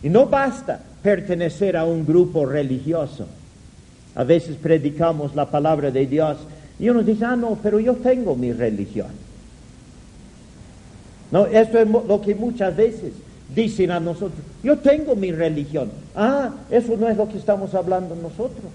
[0.04, 3.26] Y no basta pertenecer a un grupo religioso.
[4.16, 6.38] A veces predicamos la palabra de Dios
[6.80, 9.08] y uno dice, ah, no, pero yo tengo mi religión.
[11.32, 13.14] No, esto es lo que muchas veces
[13.54, 15.92] dicen a nosotros, yo tengo mi religión.
[16.16, 18.72] Ah, eso no es lo que estamos hablando nosotros.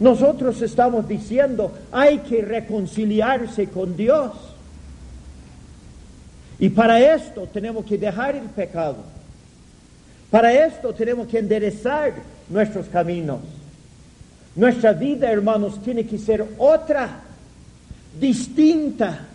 [0.00, 4.32] Nosotros estamos diciendo, hay que reconciliarse con Dios.
[6.64, 8.96] Y para esto tenemos que dejar el pecado.
[10.30, 12.14] Para esto tenemos que enderezar
[12.48, 13.40] nuestros caminos.
[14.56, 17.20] Nuestra vida, hermanos, tiene que ser otra,
[18.18, 19.26] distinta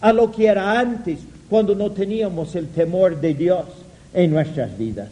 [0.00, 1.18] a lo que era antes,
[1.50, 3.66] cuando no teníamos el temor de Dios
[4.14, 5.08] en nuestras vidas.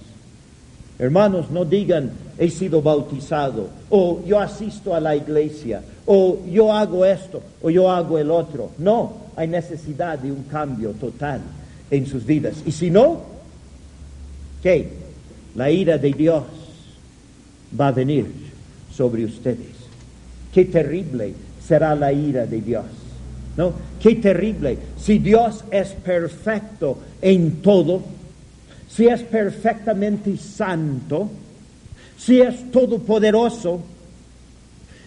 [1.00, 7.04] Hermanos, no digan, he sido bautizado, o yo asisto a la iglesia, o yo hago
[7.04, 8.70] esto, o yo hago el otro.
[8.78, 11.40] No, hay necesidad de un cambio total
[11.90, 12.54] en sus vidas.
[12.66, 13.22] Y si no,
[14.62, 14.88] ¿qué?
[15.54, 16.44] La ira de Dios
[17.78, 18.26] va a venir
[18.92, 19.74] sobre ustedes.
[20.52, 21.34] Qué terrible
[21.66, 22.84] será la ira de Dios.
[23.56, 23.72] ¿No?
[24.00, 24.78] Qué terrible.
[24.98, 28.02] Si Dios es perfecto en todo,
[28.88, 31.30] si es perfectamente santo,
[32.18, 33.80] si es todopoderoso,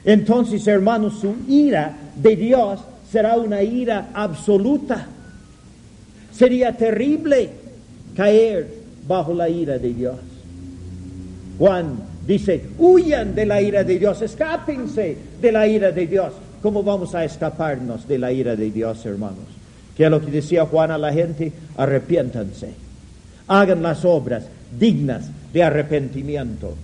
[0.06, 2.80] entonces, hermanos, su ira de Dios
[3.12, 5.08] será una ira absoluta.
[6.32, 7.50] Sería terrible
[8.16, 8.68] caer
[9.08, 10.16] bajo la ira de Dios.
[11.58, 11.96] Juan
[12.28, 16.34] dice, huyan de la ira de Dios, escápense de la ira de Dios.
[16.62, 19.46] ¿Cómo vamos a escaparnos de la ira de Dios, hermanos?
[19.96, 22.70] Que es lo que decía Juan a la gente, arrepiéntanse,
[23.48, 24.46] hagan las obras
[24.78, 26.76] dignas de arrepentimiento.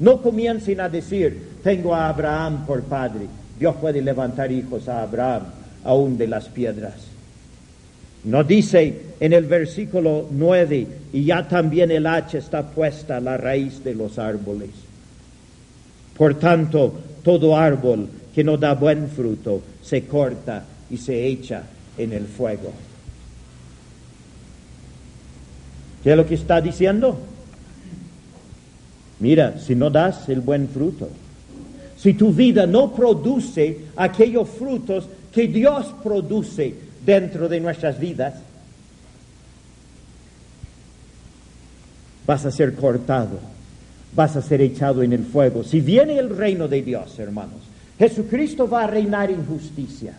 [0.00, 3.26] No comiencen a decir, tengo a Abraham por padre.
[3.64, 5.44] Dios puede levantar hijos a Abraham,
[5.84, 6.96] aún de las piedras.
[8.24, 13.38] No dice en el versículo 9, y ya también el hacha está puesta a la
[13.38, 14.68] raíz de los árboles.
[16.14, 21.62] Por tanto, todo árbol que no da buen fruto se corta y se echa
[21.96, 22.70] en el fuego.
[26.02, 27.18] ¿Qué es lo que está diciendo?
[29.20, 31.08] Mira, si no das el buen fruto,
[32.04, 38.34] si tu vida no produce aquellos frutos que Dios produce dentro de nuestras vidas,
[42.26, 43.40] vas a ser cortado,
[44.14, 45.64] vas a ser echado en el fuego.
[45.64, 47.62] Si viene el reino de Dios, hermanos,
[47.98, 50.12] Jesucristo va a reinar en justicia.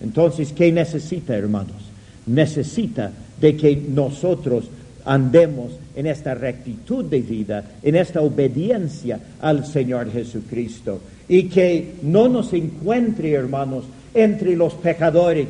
[0.00, 1.82] Entonces, ¿qué necesita, hermanos?
[2.26, 4.66] Necesita de que nosotros
[5.04, 12.28] andemos en esta rectitud de vida, en esta obediencia al Señor Jesucristo, y que no
[12.28, 13.84] nos encuentre, hermanos,
[14.14, 15.48] entre los pecadores.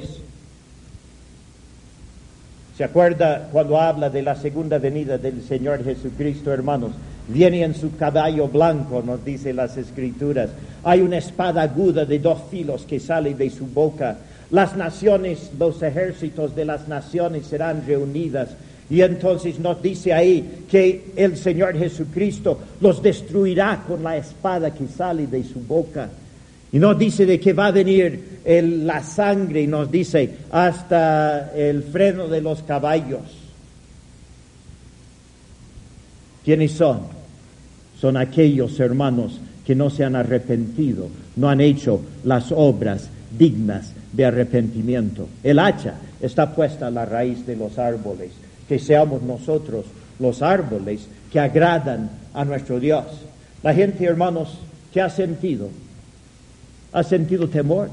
[2.77, 6.93] ¿Se acuerda cuando habla de la segunda venida del Señor Jesucristo, hermanos?
[7.29, 10.51] Viene en su caballo blanco, nos dice las escrituras.
[10.83, 14.17] Hay una espada aguda de dos filos que sale de su boca.
[14.51, 18.49] Las naciones, los ejércitos de las naciones serán reunidas.
[18.91, 24.87] Y entonces nos dice ahí que el Señor Jesucristo los destruirá con la espada que
[24.87, 26.11] sale de su boca.
[26.73, 31.83] Y nos dice de que va a venir la sangre y nos dice hasta el
[31.83, 33.21] freno de los caballos.
[36.45, 37.03] ¿Quiénes son?
[38.01, 44.25] Son aquellos hermanos que no se han arrepentido, no han hecho las obras dignas de
[44.25, 45.29] arrepentimiento.
[45.43, 48.31] El hacha está puesta a la raíz de los árboles,
[48.69, 49.87] que seamos nosotros
[50.19, 53.05] los árboles que agradan a nuestro Dios.
[53.63, 54.59] La gente, hermanos,
[54.93, 55.69] que ha sentido
[56.93, 57.89] ha sentido temor.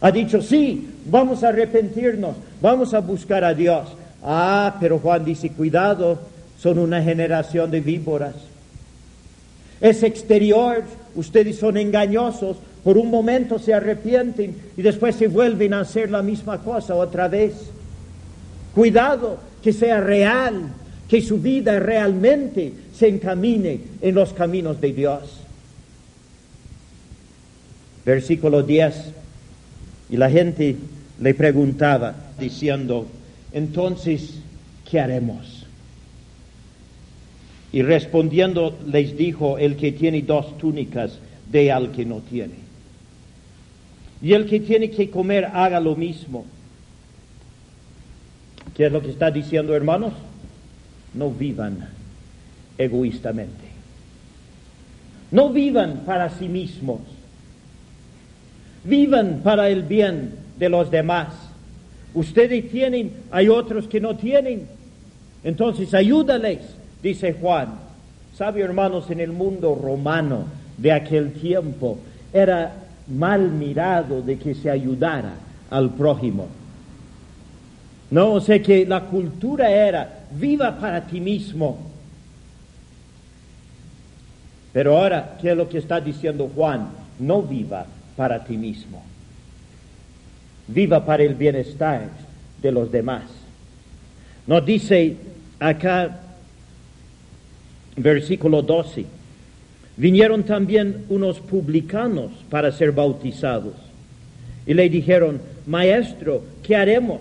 [0.00, 3.88] Ha dicho, sí, vamos a arrepentirnos, vamos a buscar a Dios.
[4.22, 6.18] Ah, pero Juan dice, cuidado,
[6.58, 8.34] son una generación de víboras.
[9.80, 10.82] Es exterior,
[11.14, 16.22] ustedes son engañosos, por un momento se arrepienten y después se vuelven a hacer la
[16.22, 17.54] misma cosa otra vez.
[18.74, 20.72] Cuidado, que sea real,
[21.08, 25.42] que su vida realmente se encamine en los caminos de Dios
[28.04, 29.12] versículo 10,
[30.10, 30.76] y la gente
[31.20, 33.06] le preguntaba diciendo,
[33.52, 34.38] entonces,
[34.90, 35.66] ¿qué haremos?
[37.72, 41.18] Y respondiendo les dijo, el que tiene dos túnicas,
[41.50, 42.54] de al que no tiene.
[44.22, 46.44] Y el que tiene que comer, haga lo mismo.
[48.74, 50.12] ¿Qué es lo que está diciendo, hermanos?
[51.14, 51.88] no vivan
[52.78, 53.72] egoístamente.
[55.30, 57.00] No vivan para sí mismos.
[58.84, 61.28] Vivan para el bien de los demás.
[62.14, 64.66] Ustedes tienen, hay otros que no tienen.
[65.44, 66.60] Entonces ayúdales,
[67.02, 67.80] dice Juan.
[68.36, 70.44] Sabe, hermanos, en el mundo romano
[70.78, 71.98] de aquel tiempo
[72.32, 72.74] era
[73.06, 75.34] mal mirado de que se ayudara
[75.70, 76.48] al prójimo.
[78.12, 81.78] No, o sea que la cultura era viva para ti mismo.
[84.70, 86.90] Pero ahora, ¿qué es lo que está diciendo Juan?
[87.18, 89.02] No viva para ti mismo.
[90.68, 92.10] Viva para el bienestar
[92.60, 93.22] de los demás.
[94.46, 95.16] Nos dice
[95.58, 96.20] acá,
[97.96, 99.06] versículo 12,
[99.96, 103.72] vinieron también unos publicanos para ser bautizados.
[104.66, 107.20] Y le dijeron, maestro, ¿qué haremos?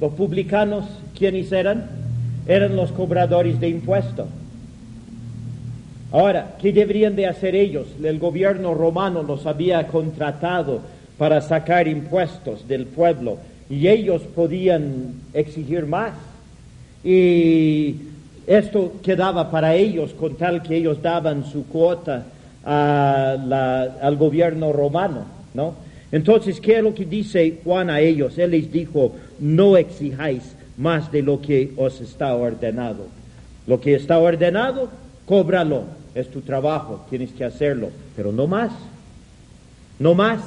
[0.00, 0.84] Los publicanos,
[1.16, 1.88] ¿quiénes eran?
[2.46, 4.26] Eran los cobradores de impuestos.
[6.12, 7.86] Ahora, ¿qué deberían de hacer ellos?
[8.02, 10.80] El gobierno romano los había contratado
[11.18, 16.12] para sacar impuestos del pueblo y ellos podían exigir más.
[17.02, 17.96] Y
[18.46, 22.26] esto quedaba para ellos con tal que ellos daban su cuota
[22.64, 25.85] al gobierno romano, ¿no?
[26.16, 28.38] Entonces, ¿qué es lo que dice Juan a ellos?
[28.38, 30.42] Él les dijo, no exijáis
[30.78, 33.08] más de lo que os está ordenado.
[33.66, 34.88] Lo que está ordenado,
[35.26, 35.84] cóbralo.
[36.14, 38.72] Es tu trabajo, tienes que hacerlo, pero no más.
[39.98, 40.40] No más.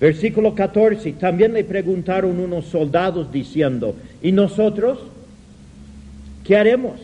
[0.00, 1.12] Versículo 14.
[1.12, 4.98] También le preguntaron unos soldados diciendo, ¿y nosotros
[6.42, 6.98] qué haremos?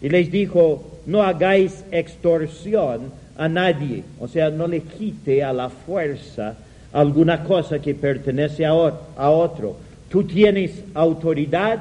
[0.00, 5.68] Y les dijo, no hagáis extorsión a nadie, o sea, no le quite a la
[5.68, 6.54] fuerza
[6.92, 9.76] alguna cosa que pertenece a, otro.
[10.08, 11.80] Tú tienes autoridad,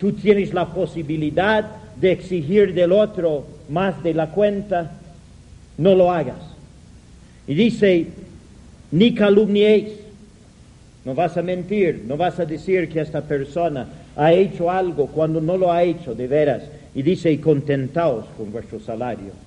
[0.00, 1.64] tú tienes la posibilidad
[1.94, 4.94] de exigir del otro más de la cuenta,
[5.78, 6.42] no lo hagas.
[7.46, 8.08] Y dice,
[8.90, 9.90] ni calumniéis,
[11.04, 15.40] no vas a mentir, no vas a decir que esta persona ha hecho algo cuando
[15.40, 16.62] no lo ha hecho de veras.
[16.96, 19.46] Y dice, contentaos con vuestro salario.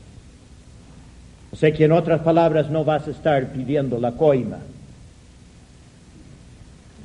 [1.52, 4.58] O sea que en otras palabras no vas a estar pidiendo la coima.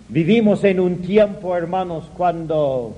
[0.08, 2.96] Vivimos en un tiempo, hermanos, cuando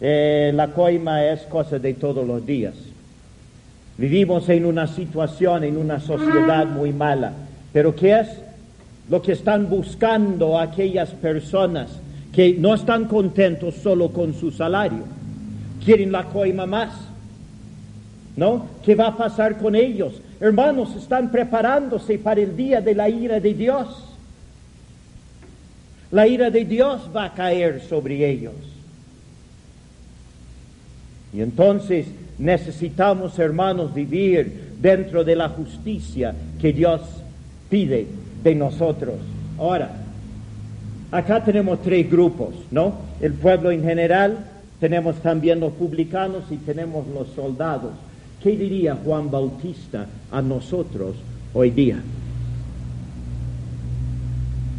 [0.00, 2.74] eh, la coima es cosa de todos los días.
[3.96, 7.32] Vivimos en una situación, en una sociedad muy mala.
[7.72, 8.28] Pero ¿qué es
[9.08, 11.90] lo que están buscando aquellas personas
[12.32, 15.04] que no están contentos solo con su salario?
[15.84, 16.92] Quieren la coima más.
[18.36, 18.66] ¿No?
[18.84, 20.14] ¿Qué va a pasar con ellos?
[20.44, 23.88] Hermanos, están preparándose para el día de la ira de Dios.
[26.10, 28.52] La ira de Dios va a caer sobre ellos.
[31.32, 37.00] Y entonces necesitamos, hermanos, vivir dentro de la justicia que Dios
[37.70, 38.06] pide
[38.42, 39.14] de nosotros.
[39.58, 39.92] Ahora,
[41.10, 42.96] acá tenemos tres grupos, ¿no?
[43.22, 44.44] El pueblo en general,
[44.78, 47.92] tenemos también los publicanos y tenemos los soldados.
[48.44, 51.16] ¿Qué diría Juan Bautista a nosotros
[51.54, 51.96] hoy día?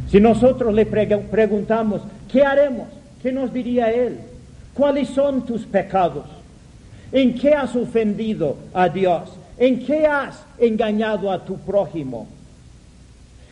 [0.08, 2.90] Si nosotros le preguntamos, ¿qué haremos?
[3.24, 4.20] ¿Qué nos diría él?
[4.76, 6.26] ¿Cuáles son tus pecados?
[7.12, 9.32] ¿En qué has ofendido a Dios?
[9.58, 12.28] ¿En qué has engañado a tu prójimo?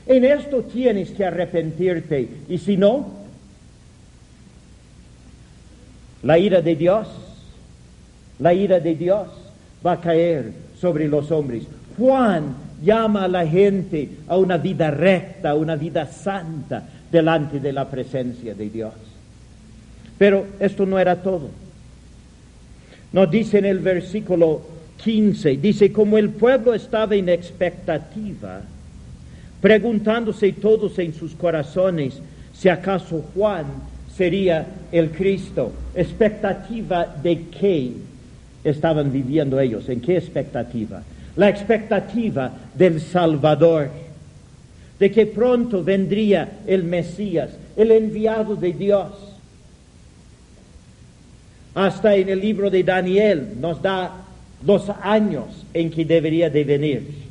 [0.06, 2.30] En esto tienes que arrepentirte.
[2.50, 3.08] Y si no,
[6.22, 7.08] la ira de Dios,
[8.38, 9.28] la ira de Dios
[9.86, 11.64] va a caer sobre los hombres.
[11.98, 17.74] Juan llama a la gente a una vida recta, a una vida santa delante de
[17.74, 18.94] la presencia de Dios.
[20.18, 21.50] Pero esto no era todo.
[23.12, 24.62] Nos dice en el versículo
[25.04, 28.62] 15, dice, como el pueblo estaba en expectativa,
[29.62, 32.22] preguntándose todos en sus corazones
[32.54, 33.66] si acaso Juan
[34.16, 37.92] sería el Cristo, expectativa de qué
[38.64, 39.88] estaban viviendo ellos?
[39.90, 41.04] ¿En qué expectativa?
[41.36, 43.90] La expectativa del Salvador,
[45.00, 49.12] de que pronto vendría el Mesías, el enviado de Dios.
[51.76, 54.12] Hasta en el libro de Daniel nos da
[54.66, 57.24] los años en que debería de venir.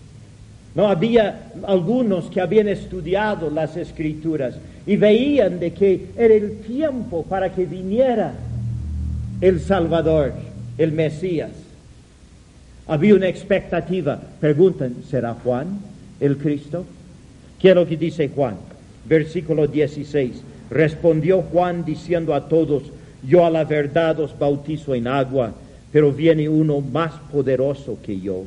[0.74, 4.54] No había algunos que habían estudiado las escrituras
[4.86, 8.32] y veían de que era el tiempo para que viniera
[9.40, 10.32] el Salvador
[10.82, 11.50] el Mesías.
[12.86, 14.20] Había una expectativa.
[14.40, 15.78] Preguntan, ¿será Juan
[16.20, 16.84] el Cristo?
[17.60, 18.56] ¿Qué es lo que dice Juan?
[19.04, 20.42] Versículo 16.
[20.70, 22.84] Respondió Juan diciendo a todos,
[23.22, 25.52] yo a la verdad os bautizo en agua,
[25.92, 28.44] pero viene uno más poderoso que yo,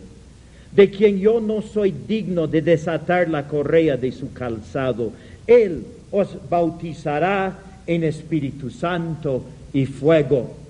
[0.75, 5.11] de quien yo no soy digno de desatar la correa de su calzado.
[5.47, 7.57] Él os bautizará
[7.87, 10.64] en Espíritu Santo y fuego.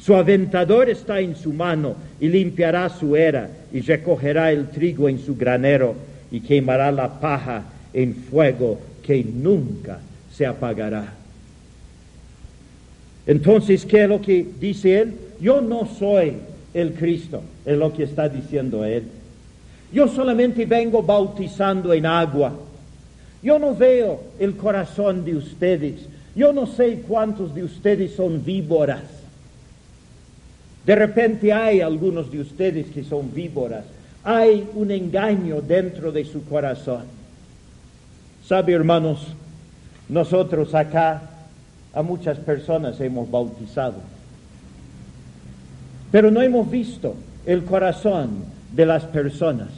[0.00, 5.18] Su aventador está en su mano y limpiará su era y recogerá el trigo en
[5.18, 5.94] su granero
[6.30, 9.98] y quemará la paja en fuego que nunca
[10.32, 11.12] se apagará.
[13.26, 15.14] Entonces, ¿qué es lo que dice él?
[15.38, 16.32] Yo no soy
[16.72, 19.04] el Cristo, es lo que está diciendo él.
[19.92, 22.54] Yo solamente vengo bautizando en agua.
[23.42, 26.06] Yo no veo el corazón de ustedes.
[26.34, 29.19] Yo no sé cuántos de ustedes son víboras.
[30.84, 33.84] De repente hay algunos de ustedes que son víboras.
[34.24, 37.04] Hay un engaño dentro de su corazón.
[38.46, 39.26] ¿Sabe, hermanos?
[40.08, 41.22] Nosotros acá
[41.94, 43.96] a muchas personas hemos bautizado,
[46.10, 47.14] pero no hemos visto
[47.46, 49.68] el corazón de las personas.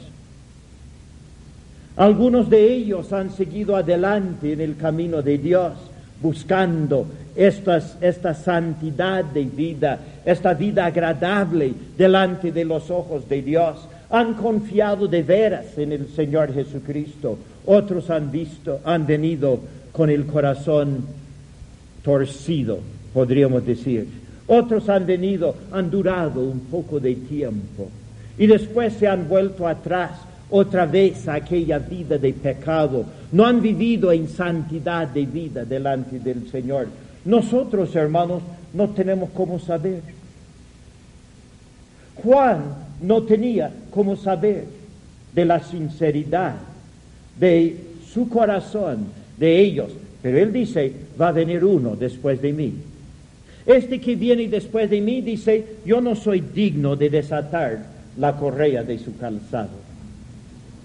[1.95, 5.73] Algunos de ellos han seguido adelante en el camino de Dios,
[6.21, 7.05] buscando
[7.35, 13.87] esta santidad de vida, esta vida agradable delante de los ojos de Dios.
[14.09, 17.37] Han confiado de veras en el Señor Jesucristo.
[17.65, 19.59] Otros han visto, han venido
[19.91, 21.05] con el corazón
[22.03, 22.79] torcido,
[23.13, 24.07] podríamos decir.
[24.45, 27.89] Otros han venido, han durado un poco de tiempo
[28.37, 30.11] y después se han vuelto atrás
[30.49, 33.05] otra vez a aquella vida de pecado.
[33.31, 36.87] No han vivido en santidad de vida delante del Señor.
[37.25, 38.41] Nosotros, hermanos,
[38.73, 40.01] no tenemos cómo saber.
[42.15, 42.63] Juan
[43.01, 44.65] no tenía cómo saber
[45.33, 46.55] de la sinceridad
[47.39, 47.77] de
[48.11, 49.07] su corazón,
[49.37, 49.91] de ellos.
[50.21, 52.73] Pero él dice, va a venir uno después de mí.
[53.65, 57.85] Este que viene después de mí dice, yo no soy digno de desatar
[58.17, 59.83] la correa de su calzado.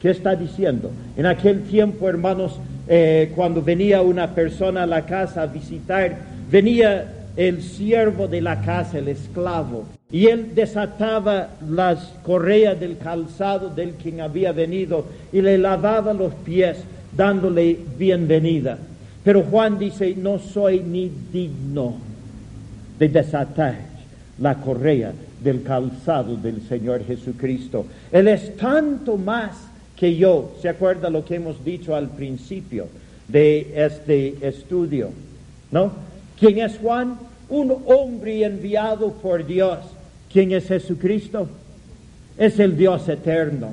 [0.01, 0.91] ¿Qué está diciendo?
[1.17, 6.17] En aquel tiempo, hermanos, eh, cuando venía una persona a la casa a visitar,
[6.51, 13.69] venía el siervo de la casa, el esclavo, y él desataba las correas del calzado
[13.69, 16.79] del quien había venido y le lavaba los pies,
[17.15, 18.79] dándole bienvenida.
[19.23, 21.97] Pero Juan dice, no soy ni digno
[22.99, 23.77] de desatar
[24.41, 27.87] la correa del calzado del Señor Jesucristo.
[28.11, 29.53] Él es tanto más
[29.95, 30.57] que yo.
[30.63, 32.89] ¿Se acuerda lo que hemos dicho al principio
[33.29, 35.11] de este estudio?
[35.71, 36.08] ¿No?
[36.39, 37.19] ¿Quién es Juan?
[37.49, 39.79] Un hombre enviado por Dios.
[40.33, 41.49] ¿Quién es Jesucristo?
[42.37, 43.73] Es el Dios eterno.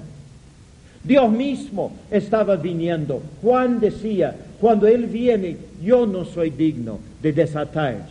[1.03, 3.21] Dios mismo estaba viniendo.
[3.41, 8.07] Juan decía, cuando Él viene, yo no soy digno de desatar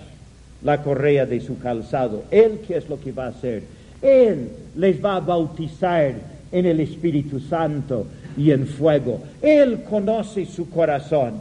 [0.62, 2.24] la correa de su calzado.
[2.30, 3.64] Él, ¿qué es lo que va a hacer?
[4.00, 6.14] Él les va a bautizar
[6.52, 9.20] en el Espíritu Santo y en fuego.
[9.42, 11.34] Él conoce su corazón.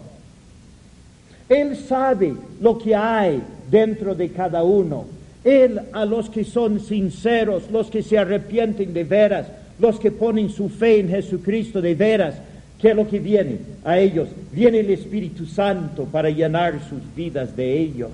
[1.49, 5.05] Él sabe lo que hay dentro de cada uno.
[5.43, 9.47] Él a los que son sinceros, los que se arrepienten de veras,
[9.79, 12.35] los que ponen su fe en Jesucristo de veras,
[12.79, 14.29] ¿qué es lo que viene a ellos?
[14.51, 18.11] Viene el Espíritu Santo para llenar sus vidas de ellos.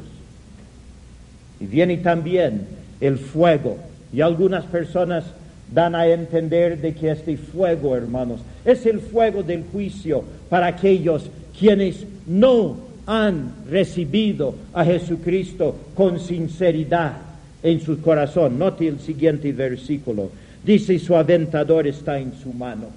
[1.60, 2.62] Y viene también
[3.00, 3.78] el fuego.
[4.12, 5.26] Y algunas personas
[5.72, 11.30] dan a entender de que este fuego, hermanos, es el fuego del juicio para aquellos
[11.58, 17.14] quienes no han recibido a Jesucristo con sinceridad
[17.64, 18.60] en su corazón.
[18.60, 20.30] Note el siguiente versículo.
[20.64, 22.90] Dice, su aventador está en su mano.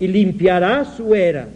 [0.00, 1.46] Y limpiará su era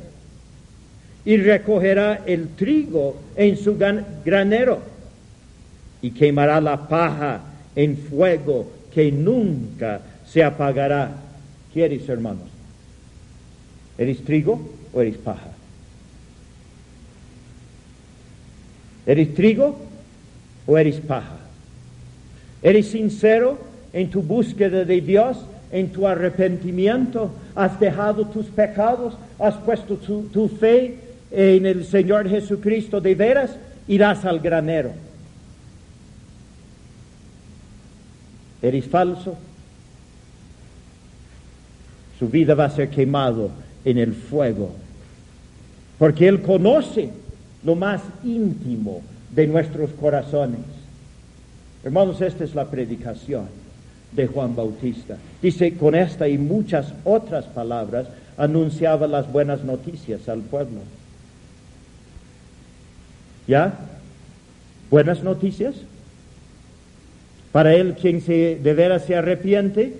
[1.24, 3.78] y recogerá el trigo en su
[4.24, 4.80] granero
[6.02, 7.40] y quemará la paja
[7.74, 11.10] en fuego que nunca se apagará.
[11.72, 12.48] ¿Qué eres, hermanos?
[13.96, 14.60] ¿Eres trigo
[14.92, 15.52] o eres paja?
[19.08, 19.76] ¿Eres trigo
[20.66, 21.38] o eres paja?
[22.62, 23.58] ¿Eres sincero
[23.92, 25.38] en tu búsqueda de Dios,
[25.72, 27.32] en tu arrepentimiento?
[27.56, 29.14] ¿Has dejado tus pecados?
[29.40, 30.98] ¿Has puesto tu, fe
[31.32, 33.56] en el Señor Jesucristo de veras?
[33.88, 34.92] Irás al granero
[38.62, 39.36] eres falso,
[42.18, 43.50] su vida va a ser quemado
[43.84, 44.72] en el fuego,
[45.98, 47.10] porque Él conoce
[47.68, 49.02] lo más íntimo
[49.34, 50.60] de nuestros corazones.
[51.84, 53.44] Hermanos, esta es la predicación
[54.12, 55.18] de Juan Bautista.
[55.42, 58.06] Dice, con esta y muchas otras palabras,
[58.38, 60.80] anunciaba las buenas noticias al pueblo.
[63.46, 63.78] ¿Ya?
[64.90, 65.74] Buenas noticias.
[67.52, 69.94] Para él quien se, de veras se arrepiente,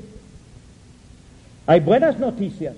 [1.67, 2.77] hay buenas noticias.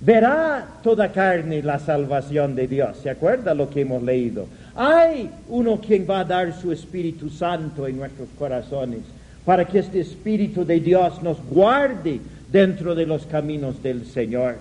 [0.00, 2.98] Verá toda carne la salvación de Dios.
[3.02, 4.46] ¿Se acuerda lo que hemos leído?
[4.76, 9.00] Hay uno quien va a dar su Espíritu Santo en nuestros corazones
[9.44, 12.20] para que este Espíritu de Dios nos guarde
[12.52, 14.56] dentro de los caminos del Señor.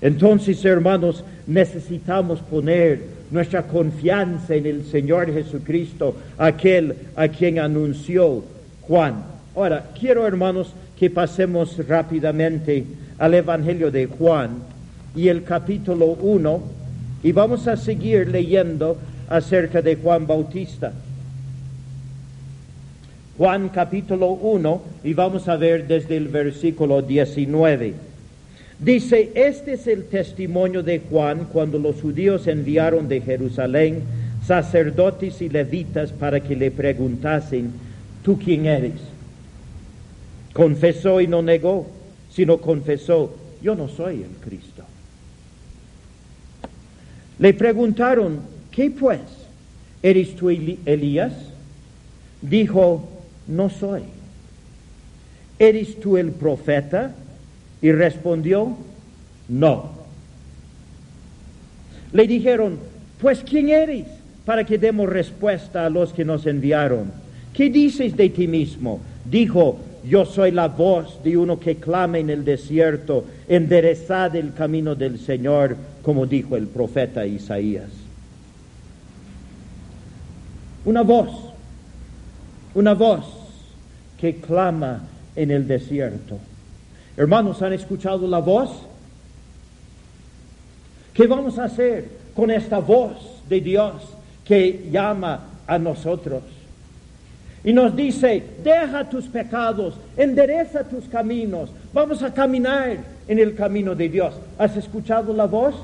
[0.00, 3.00] Entonces, hermanos, necesitamos poner
[3.30, 8.44] nuestra confianza en el Señor Jesucristo, aquel a quien anunció
[8.82, 9.24] Juan.
[9.56, 12.84] Ahora, quiero, hermanos, que pasemos rápidamente
[13.18, 14.58] al Evangelio de Juan
[15.14, 16.62] y el capítulo 1
[17.22, 18.98] y vamos a seguir leyendo
[19.28, 20.92] acerca de Juan Bautista.
[23.36, 27.94] Juan capítulo 1 y vamos a ver desde el versículo 19.
[28.78, 34.02] Dice, este es el testimonio de Juan cuando los judíos enviaron de Jerusalén
[34.46, 37.72] sacerdotes y levitas para que le preguntasen,
[38.22, 39.00] ¿tú quién eres?
[40.52, 41.86] Confesó y no negó,
[42.34, 44.82] sino confesó, yo no soy el Cristo.
[47.38, 49.20] Le preguntaron, ¿qué pues?
[50.02, 51.32] ¿Eres tú Elías?
[52.42, 53.08] Dijo,
[53.46, 54.02] no soy.
[55.58, 57.14] ¿Eres tú el profeta?
[57.80, 58.76] Y respondió,
[59.48, 59.92] no.
[62.12, 62.78] Le dijeron,
[63.20, 64.06] pues ¿quién eres?
[64.44, 67.12] Para que demos respuesta a los que nos enviaron.
[67.52, 69.00] ¿Qué dices de ti mismo?
[69.24, 74.94] Dijo, yo soy la voz de uno que clama en el desierto, enderezad el camino
[74.94, 77.90] del Señor, como dijo el profeta Isaías.
[80.84, 81.30] Una voz,
[82.74, 83.24] una voz
[84.20, 85.02] que clama
[85.34, 86.38] en el desierto.
[87.16, 88.70] Hermanos, ¿han escuchado la voz?
[91.14, 93.94] ¿Qué vamos a hacer con esta voz de Dios
[94.44, 96.42] que llama a nosotros?
[97.64, 103.94] Y nos dice, deja tus pecados, endereza tus caminos, vamos a caminar en el camino
[103.94, 104.34] de Dios.
[104.58, 105.74] ¿Has escuchado la voz?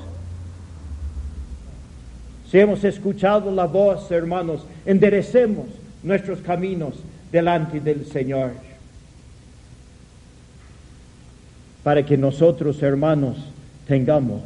[2.51, 5.67] Si hemos escuchado la voz, hermanos, enderecemos
[6.03, 6.95] nuestros caminos
[7.33, 8.51] delante del Señor
[11.83, 13.39] para que nosotros, hermanos,
[13.87, 14.43] tengamos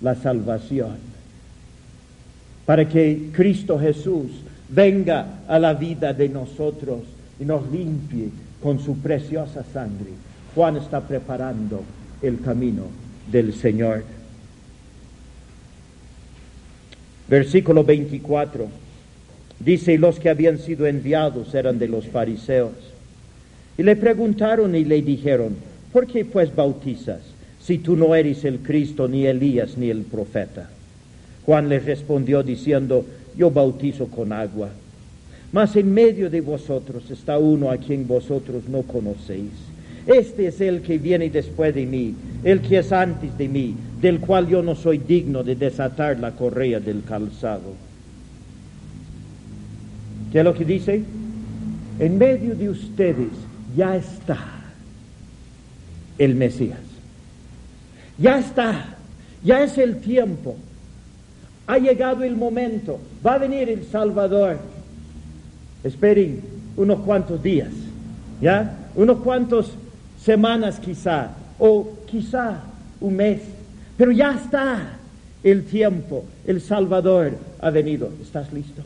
[0.00, 0.98] la salvación.
[2.66, 4.30] Para que Cristo Jesús
[4.68, 7.00] venga a la vida de nosotros
[7.38, 8.30] y nos limpie
[8.62, 10.10] con su preciosa sangre.
[10.54, 11.82] Juan está preparando
[12.22, 12.84] el camino
[13.30, 14.04] del Señor.
[17.28, 18.66] Versículo 24.
[19.58, 22.72] Dice, los que habían sido enviados eran de los fariseos.
[23.78, 25.56] Y le preguntaron y le dijeron,
[25.92, 27.20] ¿por qué pues bautizas
[27.60, 30.70] si tú no eres el Cristo, ni Elías, ni el profeta?
[31.44, 33.04] Juan les respondió diciendo,
[33.36, 34.70] yo bautizo con agua,
[35.52, 39.52] mas en medio de vosotros está uno a quien vosotros no conocéis.
[40.06, 42.14] Este es el que viene después de mí,
[42.44, 46.32] el que es antes de mí, del cual yo no soy digno de desatar la
[46.32, 47.74] correa del calzado.
[50.30, 51.02] ¿Qué es lo que dice?
[51.98, 53.28] En medio de ustedes
[53.76, 54.38] ya está
[56.18, 56.78] el Mesías.
[58.18, 58.96] Ya está,
[59.44, 60.56] ya es el tiempo,
[61.66, 64.58] ha llegado el momento, va a venir el Salvador.
[65.82, 66.42] Esperen
[66.76, 67.72] unos cuantos días,
[68.40, 68.76] ¿ya?
[68.94, 69.72] Unos cuantos
[70.22, 72.62] semanas quizá, o quizá
[73.00, 73.40] un mes,
[73.96, 74.98] pero ya está
[75.42, 78.10] el tiempo, el Salvador ha venido.
[78.22, 78.82] ¿Estás listo?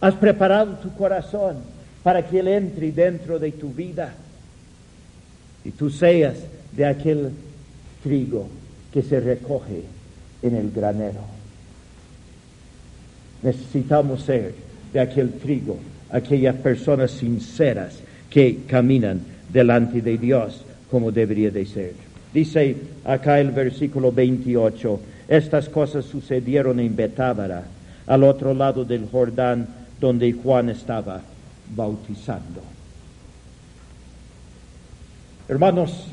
[0.00, 1.56] ¿Has preparado tu corazón
[2.02, 4.14] para que Él entre dentro de tu vida?
[5.64, 6.34] y tú seas
[6.76, 7.30] de aquel
[8.02, 8.48] trigo
[8.92, 9.84] que se recoge
[10.42, 11.20] en el granero.
[13.42, 14.54] Necesitamos ser
[14.92, 15.78] de aquel trigo,
[16.10, 17.94] aquellas personas sinceras
[18.28, 19.20] que caminan
[19.52, 21.94] delante de Dios como debería de ser.
[22.32, 27.64] Dice acá el versículo 28, estas cosas sucedieron en Betábara,
[28.06, 29.66] al otro lado del Jordán,
[30.00, 31.20] donde Juan estaba
[31.74, 32.62] bautizando.
[35.48, 36.06] Hermanos,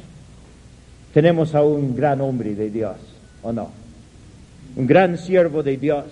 [1.13, 2.97] tenemos a un gran hombre de Dios,
[3.41, 3.78] ¿o no?
[4.76, 6.05] Un gran siervo de Dios.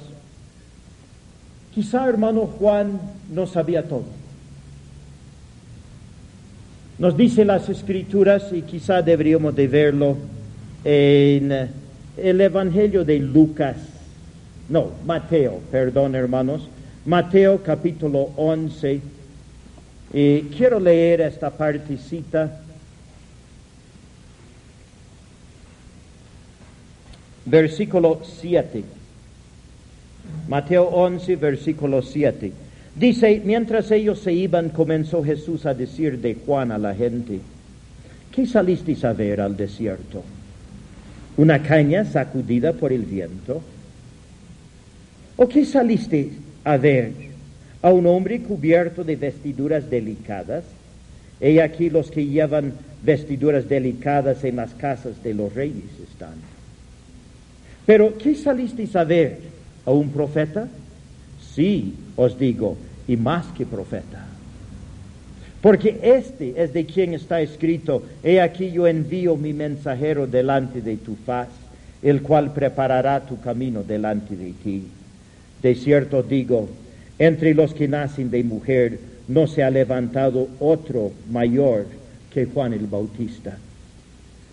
[1.74, 3.00] Quizá hermano Juan
[3.32, 4.06] no sabía todo.
[6.98, 10.18] Nos dice las escrituras y quizá deberíamos de verlo
[10.84, 11.70] en
[12.18, 13.76] el Evangelio de Lucas.
[14.70, 16.68] No, Mateo, perdón hermanos.
[17.06, 19.00] Mateo capítulo 11.
[20.14, 22.62] Y quiero leer esta partecita
[27.48, 28.84] versículo 7.
[30.48, 32.52] Mateo 11, versículo 7.
[32.96, 37.40] Dice, mientras ellos se iban, comenzó Jesús a decir de Juan a la gente,
[38.32, 40.24] ¿qué salisteis a ver al desierto?
[41.38, 43.62] ¿Una caña sacudida por el viento?
[45.38, 46.32] ¿O qué saliste
[46.64, 47.12] a ver?
[47.84, 50.64] ¿A un hombre cubierto de vestiduras delicadas?
[51.40, 52.74] He aquí los que llevan
[53.04, 56.57] vestiduras delicadas en las casas de los reyes están.
[57.88, 59.40] Pero, ¿qué salisteis a ver?
[59.86, 60.68] ¿A un profeta?
[61.56, 62.76] Sí, os digo,
[63.08, 64.26] y más que profeta.
[65.62, 70.98] Porque este es de quien está escrito, he aquí yo envío mi mensajero delante de
[70.98, 71.48] tu faz,
[72.04, 74.84] el cual preparará tu camino delante de ti.
[75.64, 76.68] De cierto digo,
[77.18, 81.86] entre los que nacen de mujer no se ha levantado otro mayor
[82.34, 83.58] que Juan el Bautista.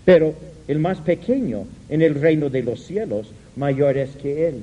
[0.05, 0.35] Pero
[0.69, 4.63] el más pequeño en el reino de los cielos mayor es que él.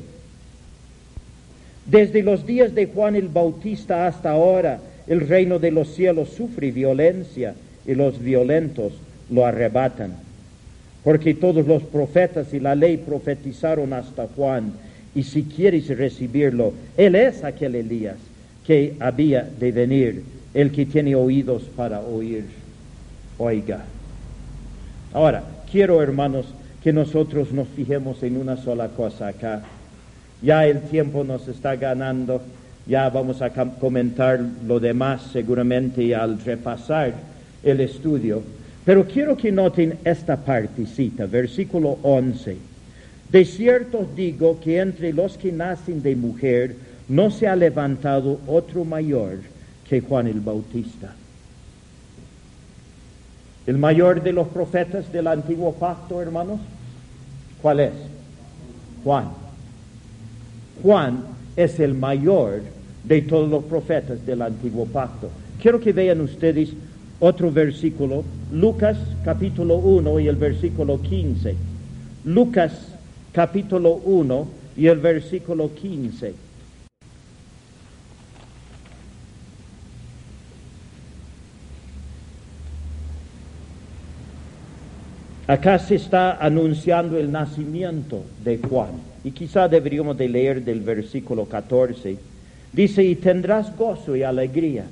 [1.86, 6.72] Desde los días de Juan el Bautista hasta ahora, el reino de los cielos sufre
[6.72, 8.94] violencia y los violentos
[9.30, 10.16] lo arrebatan.
[11.04, 14.74] Porque todos los profetas y la ley profetizaron hasta Juan
[15.16, 18.18] y si quieres recibirlo, Él es aquel Elías
[18.66, 20.24] que había de venir,
[20.54, 22.46] el que tiene oídos para oír,
[23.38, 23.84] oiga.
[25.14, 26.46] Ahora, quiero hermanos
[26.84, 29.62] que nosotros nos fijemos en una sola cosa acá.
[30.42, 32.42] Ya el tiempo nos está ganando,
[32.88, 37.14] ya vamos a comentar lo demás seguramente al repasar
[37.64, 38.42] el estudio,
[38.84, 42.72] pero quiero que noten esta partecita, versículo 11
[43.32, 46.76] de cierto digo que entre los que nacen de mujer
[47.08, 49.38] no se ha levantado otro mayor
[49.88, 51.16] que Juan el Bautista.
[53.68, 56.60] El mayor de los profetas del antiguo pacto, hermanos,
[57.62, 57.94] ¿cuál es?
[59.04, 59.30] Juan.
[60.82, 61.24] Juan
[61.56, 62.62] es el mayor
[63.04, 65.30] de todos los profetas del antiguo pacto.
[65.62, 66.70] Quiero que vean ustedes
[67.20, 71.56] otro versículo, Lucas capítulo 1 y el versículo 15.
[72.26, 72.72] Lucas
[73.32, 76.34] capítulo 1 y el versículo 15.
[85.52, 88.92] Acá se está anunciando el nacimiento de Juan
[89.22, 92.18] y quizá deberíamos de leer del versículo 14.
[92.72, 94.86] Dice, y tendrás gozo y alegría,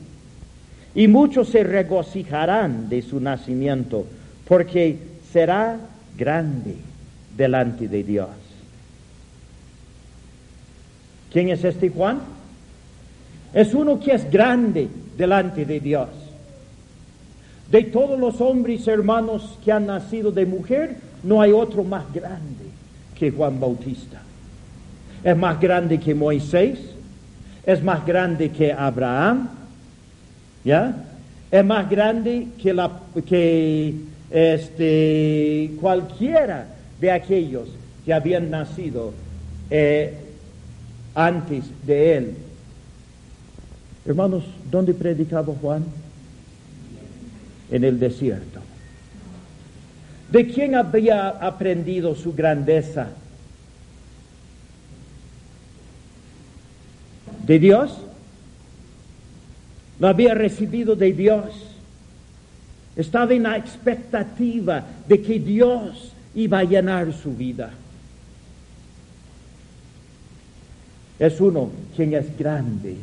[0.94, 4.06] y muchos se regocijarán de su nacimiento,
[4.50, 4.98] porque
[5.32, 5.80] será
[6.18, 6.76] grande
[7.38, 8.30] delante de Dios.
[11.32, 12.20] ¿Quién es este Juan?
[13.54, 16.10] Es uno que es grande delante de Dios.
[17.72, 22.66] De todos los hombres hermanos que han nacido de mujer, no hay otro más grande
[23.18, 24.22] que Juan Bautista.
[25.24, 26.80] Es más grande que Moisés,
[27.66, 29.50] es más grande que Abraham,
[30.64, 30.96] ¿ya?
[31.52, 33.94] Es más grande que, la, que
[34.32, 36.68] este, cualquiera
[37.00, 37.70] de aquellos
[38.06, 39.14] que habían nacido
[39.70, 40.14] eh,
[41.14, 42.36] antes de él.
[44.06, 45.84] Hermanos, ¿dónde predicaba Juan?
[47.72, 48.62] En el desierto.
[50.32, 53.10] ¿De quién había aprendido su grandeza?
[57.46, 57.98] ¿De Dios?
[60.00, 61.46] Lo había recibido de Dios.
[62.96, 67.72] Estaba en la expectativa de que Dios iba a llenar su vida.
[71.18, 72.96] Es uno quien es grande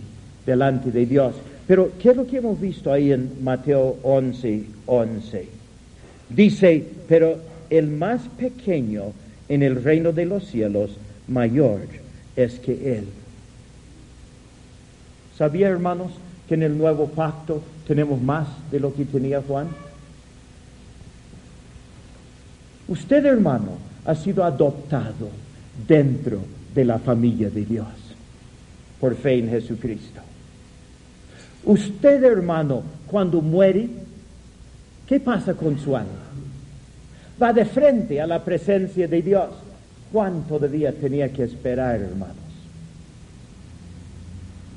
[0.47, 1.35] delante de Dios.
[1.67, 5.49] Pero, ¿qué es lo que hemos visto ahí en Mateo 11, 11?
[6.29, 7.39] Dice, pero
[7.71, 9.13] el más pequeño
[9.49, 10.91] en el reino de los cielos,
[11.29, 11.81] mayor
[12.37, 13.07] es que él.
[15.37, 16.13] ¿Sabía, hermanos,
[16.49, 19.69] que en el nuevo pacto tenemos más de lo que tenía Juan?
[22.89, 25.29] Usted, hermano, ha sido adoptado
[25.87, 26.39] dentro
[26.75, 27.87] de la familia de Dios
[29.01, 30.21] por fe en Jesucristo.
[31.67, 33.89] Usted, hermano, cuando muere,
[35.07, 36.13] ¿qué pasa con su alma?
[37.43, 39.51] Va de frente a la presencia de Dios.
[40.13, 42.37] Juan todavía tenía que esperar, hermanos.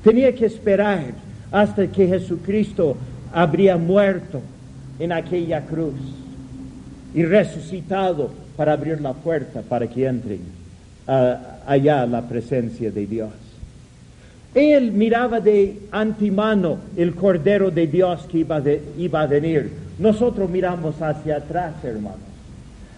[0.02, 1.14] Tenía que esperar
[1.52, 2.96] hasta que Jesucristo
[3.32, 4.40] habría muerto
[4.98, 5.94] en aquella cruz
[7.14, 10.40] y resucitado para abrir la puerta para que entren
[11.06, 13.49] allá a la presencia de Dios.
[14.54, 19.70] Él miraba de antemano el Cordero de Dios que iba, a venir.
[19.98, 22.18] Nosotros miramos hacia atrás, hermanos.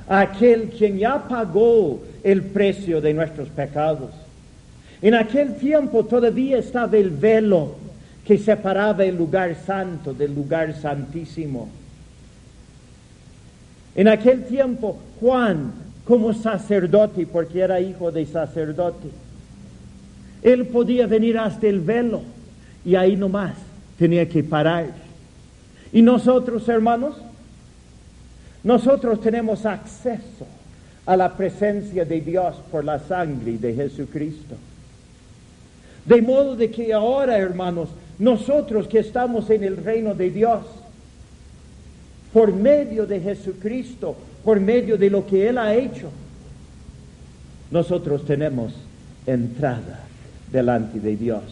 [0.08, 4.10] Aquel quien ya pagó el precio de nuestros pecados.
[5.02, 7.74] En aquel tiempo todavía estaba el velo
[8.24, 11.68] que separaba el lugar santo del lugar santísimo.
[13.94, 15.72] En aquel tiempo Juan,
[16.06, 19.08] como sacerdote, porque era hijo de sacerdote,
[20.42, 22.22] él podía venir hasta el velo
[22.84, 23.54] y ahí nomás
[23.98, 24.88] tenía que parar.
[25.92, 27.16] Y nosotros, hermanos,
[28.64, 30.46] nosotros tenemos acceso
[31.06, 34.56] a la presencia de Dios por la sangre de Jesucristo.
[36.04, 40.64] De modo de que ahora, hermanos, nosotros que estamos en el reino de Dios,
[42.32, 46.10] por medio de Jesucristo, por medio de lo que Él ha hecho,
[47.70, 48.72] nosotros tenemos
[49.26, 50.00] entrada
[50.52, 51.42] delante de Dios.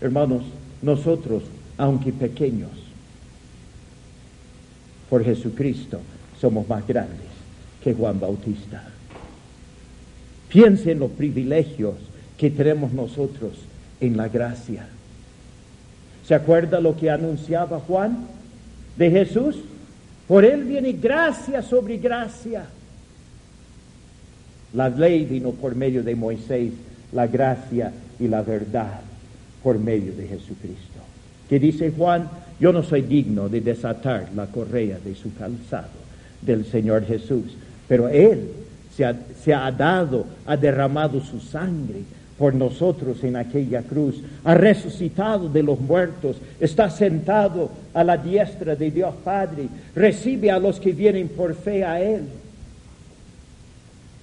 [0.00, 0.42] Hermanos,
[0.82, 1.42] nosotros,
[1.78, 2.70] aunque pequeños,
[5.08, 6.00] por Jesucristo
[6.40, 7.28] somos más grandes
[7.82, 8.82] que Juan Bautista.
[10.48, 11.94] Piensen en los privilegios
[12.36, 13.52] que tenemos nosotros
[14.00, 14.86] en la gracia.
[16.26, 18.26] ¿Se acuerda lo que anunciaba Juan
[18.96, 19.56] de Jesús?
[20.28, 22.64] Por él viene gracia sobre gracia.
[24.74, 26.72] La ley vino por medio de Moisés,
[27.12, 27.92] la gracia
[28.22, 29.00] y la verdad
[29.62, 31.00] por medio de Jesucristo.
[31.48, 32.28] Que dice Juan,
[32.60, 36.02] yo no soy digno de desatar la correa de su calzado
[36.40, 37.56] del Señor Jesús,
[37.88, 38.48] pero Él
[38.96, 42.02] se ha, se ha dado, ha derramado su sangre
[42.38, 48.76] por nosotros en aquella cruz, ha resucitado de los muertos, está sentado a la diestra
[48.76, 52.22] de Dios Padre, recibe a los que vienen por fe a Él.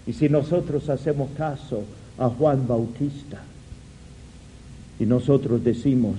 [0.07, 1.83] Y si nosotros hacemos caso
[2.17, 3.39] a Juan Bautista
[4.99, 6.17] y nosotros decimos,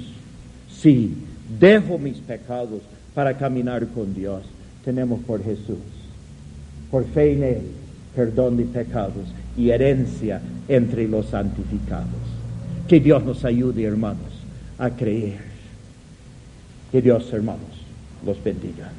[0.71, 1.15] sí,
[1.59, 2.81] dejo mis pecados
[3.15, 4.43] para caminar con Dios,
[4.85, 5.77] tenemos por Jesús,
[6.91, 7.63] por fe en Él,
[8.17, 9.27] perdón de pecados
[9.57, 12.09] y herencia entre los santificados.
[12.89, 14.33] Que Dios nos ayude, hermanos,
[14.79, 15.39] a creer.
[16.91, 17.61] Que Dios, hermanos,
[18.25, 18.91] los bendiga.